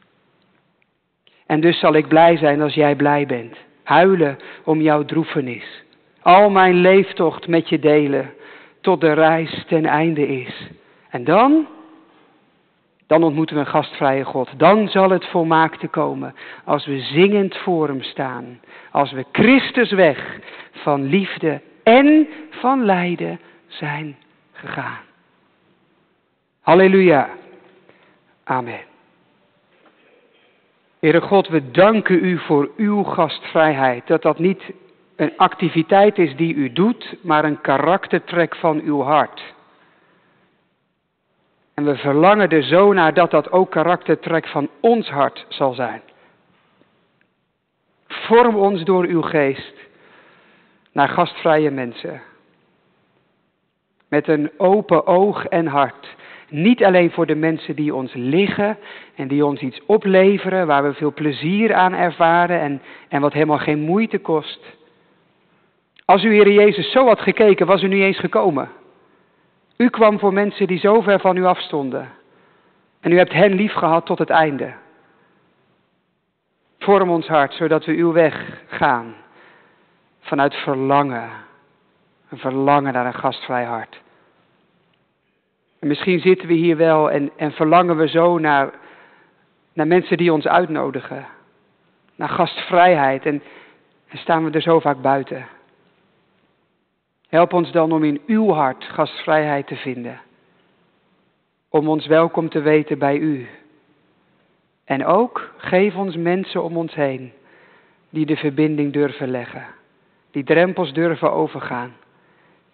En 1.46 1.60
dus 1.60 1.80
zal 1.80 1.94
ik 1.94 2.08
blij 2.08 2.38
zijn 2.38 2.62
als 2.62 2.74
jij 2.74 2.96
blij 2.96 3.26
bent. 3.26 3.58
Huilen 3.84 4.38
om 4.64 4.82
jouw 4.82 5.06
droefenis. 5.06 5.84
Al 6.22 6.50
mijn 6.50 6.76
leeftocht 6.76 7.48
met 7.48 7.70
je 7.70 7.80
delen 7.80 8.34
tot 8.82 9.02
de 9.02 9.14
reis 9.14 9.64
ten 9.68 9.86
einde 9.86 10.28
is. 10.28 10.68
En 11.10 11.24
dan? 11.24 11.68
Dan 13.08 13.24
ontmoeten 13.24 13.56
we 13.56 13.62
een 13.62 13.68
gastvrije 13.68 14.24
God. 14.24 14.50
Dan 14.58 14.88
zal 14.88 15.10
het 15.10 15.26
volmaakte 15.26 15.88
komen 15.88 16.36
als 16.64 16.86
we 16.86 17.00
zingend 17.00 17.58
voor 17.58 17.88
hem 17.88 18.02
staan. 18.02 18.60
Als 18.92 19.12
we 19.12 19.26
Christus 19.32 19.92
weg 19.92 20.40
van 20.72 21.04
liefde 21.04 21.62
en 21.90 22.28
van 22.50 22.86
lijden 22.86 23.40
zijn 23.68 24.18
gegaan. 24.52 25.02
Halleluja. 26.62 27.30
Amen. 28.44 28.80
Heere 31.00 31.22
God, 31.22 31.48
we 31.48 31.72
danken 31.72 32.26
u 32.26 32.38
voor 32.38 32.72
uw 32.78 33.04
gastvrijheid. 33.04 34.08
Dat 34.08 34.22
dat 34.22 34.40
niet 34.40 34.64
een 35.16 35.38
activiteit 35.38 36.18
is 36.18 36.36
die 36.36 36.54
u 36.54 36.74
doet, 36.74 37.16
maar 37.22 37.46
een 37.46 37.62
karaktertrek 37.62 38.56
van 38.56 38.82
uw 38.82 39.02
hart. 39.02 39.54
En 41.74 41.86
we 41.86 41.96
verlangen 41.96 42.50
er 42.50 42.64
zo 42.64 42.94
naar 42.94 43.14
dat 43.14 43.32
dat 43.32 43.52
ook 43.52 43.72
karaktertrek 43.72 44.48
van 44.48 44.70
ons 44.80 45.10
hart 45.10 45.46
zal 45.48 45.74
zijn. 45.74 46.02
Vorm 48.08 48.56
ons 48.56 48.84
door 48.84 49.06
uw 49.06 49.22
geest 49.22 49.79
naar 51.00 51.10
gastvrije 51.10 51.72
mensen. 51.72 52.22
Met 54.10 54.28
een 54.28 54.52
open 54.58 55.06
oog 55.06 55.46
en 55.46 55.68
hart 55.68 56.16
niet 56.50 56.84
alleen 56.84 57.12
voor 57.12 57.26
de 57.26 57.36
mensen 57.36 57.76
die 57.76 57.96
ons 57.96 58.14
liggen 58.14 58.78
en 59.16 59.28
die 59.28 59.46
ons 59.46 59.62
iets 59.62 59.86
opleveren, 59.86 60.68
waar 60.68 60.84
we 60.84 60.94
veel 60.94 61.14
plezier 61.14 61.74
aan 61.74 61.94
ervaren 61.94 62.60
en, 62.60 62.82
en 63.08 63.22
wat 63.22 63.34
helemaal 63.34 63.58
geen 63.58 63.80
moeite 63.80 64.18
kost. 64.18 64.60
Als 66.06 66.24
u, 66.24 66.34
Heer 66.34 66.52
Jezus, 66.52 66.92
zo 66.92 67.06
had 67.06 67.20
gekeken, 67.20 67.66
was 67.66 67.84
u 67.84 67.88
niet 67.88 68.04
eens 68.04 68.20
gekomen. 68.20 68.70
U 69.78 69.90
kwam 69.90 70.20
voor 70.20 70.34
mensen 70.34 70.68
die 70.68 70.80
zo 70.80 71.02
ver 71.02 71.20
van 71.20 71.38
u 71.38 71.46
afstonden. 71.46 72.10
En 73.02 73.12
u 73.12 73.18
hebt 73.18 73.34
hen 73.34 73.54
lief 73.54 73.74
gehad 73.74 74.06
tot 74.06 74.20
het 74.20 74.30
einde. 74.30 74.74
Vorm 76.80 77.10
ons 77.10 77.28
hart, 77.28 77.54
zodat 77.54 77.86
we 77.86 77.92
uw 77.92 78.12
weg 78.12 78.64
gaan. 78.68 79.16
Vanuit 80.30 80.54
verlangen. 80.54 81.30
Een 82.30 82.38
verlangen 82.38 82.94
naar 82.94 83.06
een 83.06 83.14
gastvrij 83.14 83.64
hart. 83.64 84.02
En 85.80 85.88
misschien 85.88 86.20
zitten 86.20 86.48
we 86.48 86.54
hier 86.54 86.78
wel 86.78 87.12
en, 87.12 87.32
en 87.36 87.52
verlangen 87.52 87.98
we 87.98 88.08
zo 88.08 88.38
naar, 88.38 88.74
naar 89.74 89.88
mensen 89.88 90.18
die 90.18 90.34
ons 90.34 90.48
uitnodigen. 90.48 91.26
Naar 92.16 92.30
gastvrijheid 92.30 93.26
en, 93.26 93.44
en 94.08 94.18
staan 94.18 94.44
we 94.46 94.52
er 94.52 94.62
zo 94.62 94.80
vaak 94.80 95.02
buiten. 95.02 95.48
Help 97.30 97.54
ons 97.54 97.72
dan 97.72 97.92
om 97.92 98.04
in 98.04 98.22
uw 98.28 98.50
hart 98.50 98.84
gastvrijheid 98.84 99.68
te 99.68 99.76
vinden. 99.76 100.22
Om 101.70 101.90
ons 101.90 102.08
welkom 102.08 102.50
te 102.50 102.62
weten 102.62 103.00
bij 103.00 103.18
u. 103.18 103.48
En 104.86 105.06
ook 105.06 105.54
geef 105.58 105.96
ons 105.96 106.16
mensen 106.16 106.64
om 106.64 106.78
ons 106.78 106.94
heen 106.94 107.34
die 108.10 108.26
de 108.26 108.38
verbinding 108.38 108.94
durven 108.94 109.32
leggen. 109.32 109.78
Die 110.32 110.44
drempels 110.44 110.94
durven 110.94 111.32
overgaan. 111.32 111.94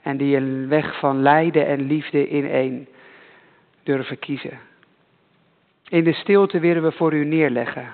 En 0.02 0.18
die 0.18 0.36
een 0.38 0.68
weg 0.68 1.00
van 1.00 1.22
lijden 1.22 1.68
en 1.68 1.88
liefde 1.88 2.30
in 2.30 2.50
één 2.50 2.88
durven 3.84 4.20
kiezen. 4.20 4.60
In 5.88 6.04
de 6.04 6.14
stilte 6.14 6.60
willen 6.60 6.84
we 6.84 6.92
voor 6.92 7.14
u 7.14 7.26
neerleggen. 7.26 7.88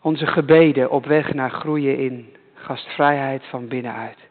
Onze 0.00 0.26
gebeden 0.26 0.90
op 0.90 1.04
weg 1.04 1.32
naar 1.32 1.50
groeien 1.50 1.98
in 1.98 2.36
gastvrijheid 2.54 3.44
van 3.44 3.68
binnenuit. 3.68 4.30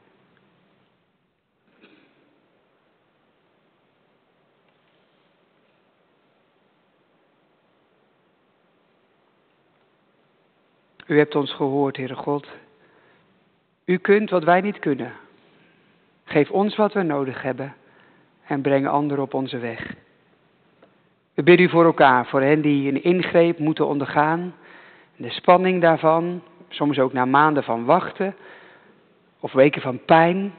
U 11.12 11.18
hebt 11.18 11.36
ons 11.36 11.54
gehoord, 11.54 11.98
Heere 11.98 12.16
God. 12.16 12.48
U 13.86 13.98
kunt 13.98 14.30
wat 14.30 14.44
wij 14.44 14.62
niet 14.62 14.80
kunnen. 14.80 15.12
Geef 16.24 16.52
ons 16.52 16.76
wat 16.76 16.94
we 16.94 17.02
nodig 17.02 17.42
hebben 17.42 17.74
en 18.46 18.62
breng 18.62 18.88
anderen 18.88 19.24
op 19.24 19.34
onze 19.34 19.58
weg. 19.58 19.94
We 21.34 21.44
bidden 21.44 21.66
u 21.66 21.70
voor 21.70 21.86
elkaar, 21.86 22.26
voor 22.26 22.42
hen 22.42 22.62
die 22.62 22.92
een 22.92 23.04
ingreep 23.04 23.60
moeten 23.60 23.88
ondergaan. 23.88 24.54
De 25.16 25.30
spanning 25.30 25.82
daarvan, 25.82 26.42
soms 26.70 27.00
ook 27.00 27.14
na 27.14 27.26
maanden 27.26 27.64
van 27.64 27.86
wachten 27.86 28.36
of 29.40 29.52
weken 29.52 29.82
van 29.82 30.06
pijn. 30.06 30.54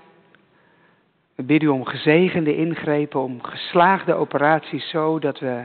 We 1.35 1.43
bidden 1.43 1.69
u 1.69 1.73
om 1.73 1.85
gezegende 1.85 2.57
ingrepen, 2.57 3.21
om 3.21 3.43
geslaagde 3.43 4.15
operaties, 4.15 4.89
zo 4.89 5.19
dat 5.19 5.39
we 5.39 5.65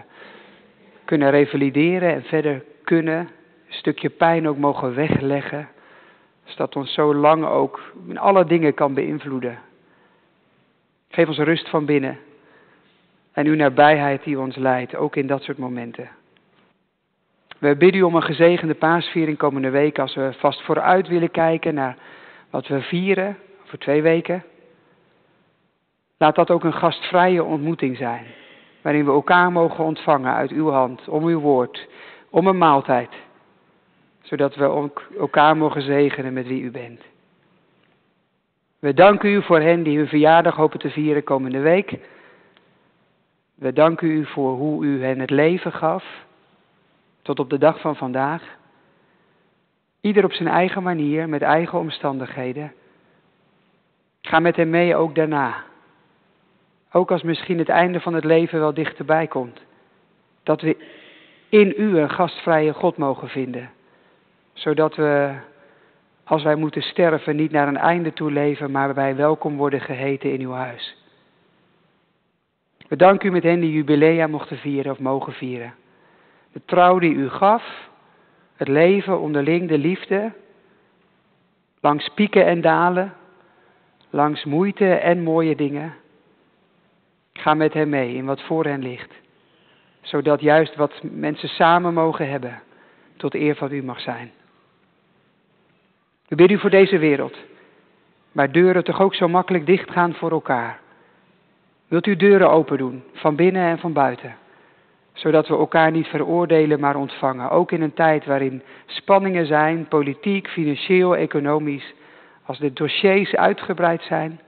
kunnen 1.06 1.30
revalideren 1.30 2.14
en 2.14 2.24
verder 2.24 2.64
kunnen. 2.84 3.18
Een 3.18 3.74
stukje 3.74 4.10
pijn 4.10 4.48
ook 4.48 4.58
mogen 4.58 4.96
wegleggen. 4.96 5.68
Dus 6.48 6.56
dat 6.56 6.76
ons 6.76 6.94
zo 6.94 7.16
lang 7.16 7.46
ook 7.46 7.82
in 8.08 8.18
alle 8.18 8.46
dingen 8.46 8.74
kan 8.74 8.94
beïnvloeden. 8.94 9.60
Geef 11.10 11.28
ons 11.28 11.38
rust 11.38 11.70
van 11.70 11.86
binnen. 11.86 12.20
En 13.32 13.46
uw 13.46 13.56
nabijheid 13.56 14.24
die 14.24 14.40
ons 14.40 14.56
leidt, 14.56 14.96
ook 14.96 15.16
in 15.16 15.28
dat 15.28 15.44
soort 15.44 15.58
momenten. 15.58 16.10
We 17.58 17.76
bidden 17.76 18.00
u 18.00 18.04
om 18.04 18.16
een 18.16 18.24
gezegende 18.24 18.76
paasviering 18.76 19.38
komende 19.38 19.70
week 19.70 20.00
als 20.00 20.16
we 20.16 20.34
vast 20.38 20.62
vooruit 20.62 21.08
willen 21.08 21.32
kijken 21.32 21.74
naar 21.74 21.98
wat 22.50 22.68
we 22.68 22.82
vieren 22.82 23.38
voor 23.64 23.80
twee 23.80 24.02
weken. 24.02 24.44
Laat 26.18 26.36
dat 26.36 26.52
ook 26.52 26.64
een 26.64 26.74
gastvrije 26.74 27.44
ontmoeting 27.44 27.98
zijn, 27.98 28.26
waarin 28.82 29.06
we 29.06 29.12
elkaar 29.12 29.52
mogen 29.52 29.84
ontvangen 29.84 30.34
uit 30.34 30.52
uw 30.52 30.70
hand, 30.70 31.08
om 31.08 31.26
uw 31.26 31.40
woord, 31.40 31.88
om 32.30 32.48
een 32.48 32.58
maaltijd, 32.58 33.10
zodat 34.28 34.56
we 34.56 34.66
ook 34.66 35.04
elkaar 35.20 35.58
mogen 35.58 35.82
zegenen 35.82 36.34
met 36.34 36.48
wie 36.48 36.62
u 36.62 36.72
bent. 36.72 37.02
We 38.80 38.94
danken 38.94 39.30
u 39.30 39.44
voor 39.44 39.60
hen 39.60 39.84
die 39.84 39.98
hun 39.98 40.08
verjaardag 40.08 40.56
hopen 40.56 40.80
te 40.80 40.90
vieren 40.90 41.24
komende 41.24 41.60
week. 41.60 42.00
We 43.56 43.74
danken 43.74 44.08
u 44.08 44.26
voor 44.26 44.56
hoe 44.56 44.86
u 44.86 45.04
hen 45.04 45.20
het 45.20 45.30
leven 45.30 45.72
gaf, 45.72 46.06
tot 47.22 47.40
op 47.40 47.50
de 47.50 47.58
dag 47.58 47.80
van 47.80 47.96
vandaag. 47.96 48.44
Ieder 50.02 50.24
op 50.24 50.34
zijn 50.34 50.50
eigen 50.50 50.84
manier, 50.84 51.30
met 51.30 51.42
eigen 51.42 51.80
omstandigheden. 51.80 52.74
Ga 54.22 54.40
met 54.40 54.56
hem 54.56 54.70
mee 54.70 54.96
ook 54.96 55.16
daarna. 55.16 55.64
Ook 56.92 57.12
als 57.12 57.24
misschien 57.24 57.58
het 57.58 57.70
einde 57.70 58.00
van 58.00 58.14
het 58.14 58.24
leven 58.24 58.60
wel 58.60 58.74
dichterbij 58.74 59.28
komt. 59.28 59.62
Dat 60.44 60.62
we 60.62 60.78
in 61.50 61.74
u 61.78 61.98
een 61.98 62.10
gastvrije 62.10 62.74
God 62.74 62.98
mogen 62.98 63.30
vinden. 63.30 63.76
Zodat 64.58 64.96
we, 64.96 65.36
als 66.24 66.44
wij 66.44 66.56
moeten 66.56 66.82
sterven, 66.82 67.36
niet 67.36 67.52
naar 67.52 67.68
een 67.68 67.78
einde 67.78 68.14
toe 68.14 68.32
leven, 68.32 68.72
maar 68.72 68.94
wij 68.94 69.16
welkom 69.16 69.58
worden 69.58 69.82
geheten 69.82 70.34
in 70.34 70.42
uw 70.42 70.52
huis. 70.52 70.98
We 72.88 72.96
danken 72.96 73.28
u 73.30 73.32
met 73.32 73.44
hen 73.44 73.60
die 73.60 73.72
jubilea 73.72 74.28
mochten 74.28 74.58
vieren 74.58 74.92
of 74.92 75.00
mogen 75.00 75.34
vieren. 75.34 75.74
De 76.52 76.62
trouw 76.66 77.00
die 77.00 77.14
u 77.14 77.30
gaf, 77.30 77.90
het 78.56 78.68
leven 78.68 79.20
onderling, 79.20 79.68
de 79.68 79.78
liefde, 79.78 80.32
langs 81.80 82.10
pieken 82.14 82.46
en 82.46 82.62
dalen, 82.62 83.14
langs 84.10 84.46
moeite 84.46 84.94
en 84.94 85.24
mooie 85.24 85.56
dingen. 85.56 85.94
Ga 87.34 87.54
met 87.54 87.74
hen 87.74 87.90
mee 87.90 88.14
in 88.14 88.26
wat 88.26 88.42
voor 88.42 88.66
hen 88.66 88.82
ligt, 88.82 89.14
zodat 90.02 90.42
juist 90.42 90.76
wat 90.76 91.00
mensen 91.02 91.50
samen 91.50 91.94
mogen 91.94 92.30
hebben, 92.30 92.62
tot 93.18 93.34
eer 93.34 93.56
van 93.56 93.72
u 93.72 93.84
mag 93.84 94.00
zijn. 94.00 94.32
We 96.28 96.36
bidden 96.36 96.58
u 96.58 96.60
voor 96.60 96.70
deze 96.70 96.98
wereld, 96.98 97.38
waar 98.32 98.52
deuren 98.52 98.84
toch 98.84 99.02
ook 99.02 99.16
zo 99.16 99.28
makkelijk 99.28 99.66
dichtgaan 99.66 100.14
voor 100.14 100.32
elkaar. 100.32 100.80
Wilt 101.88 102.08
u 102.08 102.16
deuren 102.16 102.50
open 102.50 102.78
doen, 102.78 103.04
van 103.14 103.36
binnen 103.36 103.64
en 103.64 103.80
van 103.80 103.94
buiten, 103.94 104.36
zodat 105.14 105.48
we 105.48 105.56
elkaar 105.56 105.92
niet 105.92 106.08
veroordelen, 106.08 106.80
maar 106.80 106.96
ontvangen, 106.96 107.50
ook 107.50 107.72
in 107.72 107.82
een 107.82 107.94
tijd 107.94 108.26
waarin 108.26 108.62
spanningen 108.86 109.46
zijn, 109.46 109.88
politiek, 109.88 110.48
financieel, 110.48 111.16
economisch, 111.16 111.94
als 112.44 112.60
de 112.60 112.74
dossiers 112.74 113.36
uitgebreid 113.36 114.02
zijn. 114.02 114.40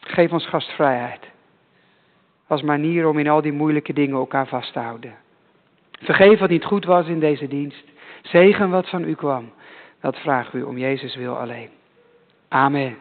Geef 0.00 0.32
ons 0.32 0.46
gastvrijheid 0.46 1.30
als 2.50 2.62
manier 2.62 3.08
om 3.08 3.18
in 3.18 3.28
al 3.28 3.42
die 3.42 3.52
moeilijke 3.52 3.92
dingen 3.92 4.16
elkaar 4.16 4.46
vast 4.46 4.72
te 4.72 4.78
houden. 4.78 5.14
Vergeef 6.00 6.38
wat 6.38 6.48
niet 6.48 6.64
goed 6.64 6.84
was 6.84 7.06
in 7.06 7.20
deze 7.20 7.48
dienst. 7.48 7.84
Zegen 8.22 8.70
wat 8.70 8.88
van 8.88 9.04
u 9.04 9.14
kwam. 9.14 9.52
Dat 10.00 10.16
vragen 10.16 10.52
we 10.52 10.58
u 10.58 10.62
om 10.62 10.78
Jezus 10.78 11.16
wil 11.16 11.38
alleen. 11.38 11.68
Amen. 12.48 12.96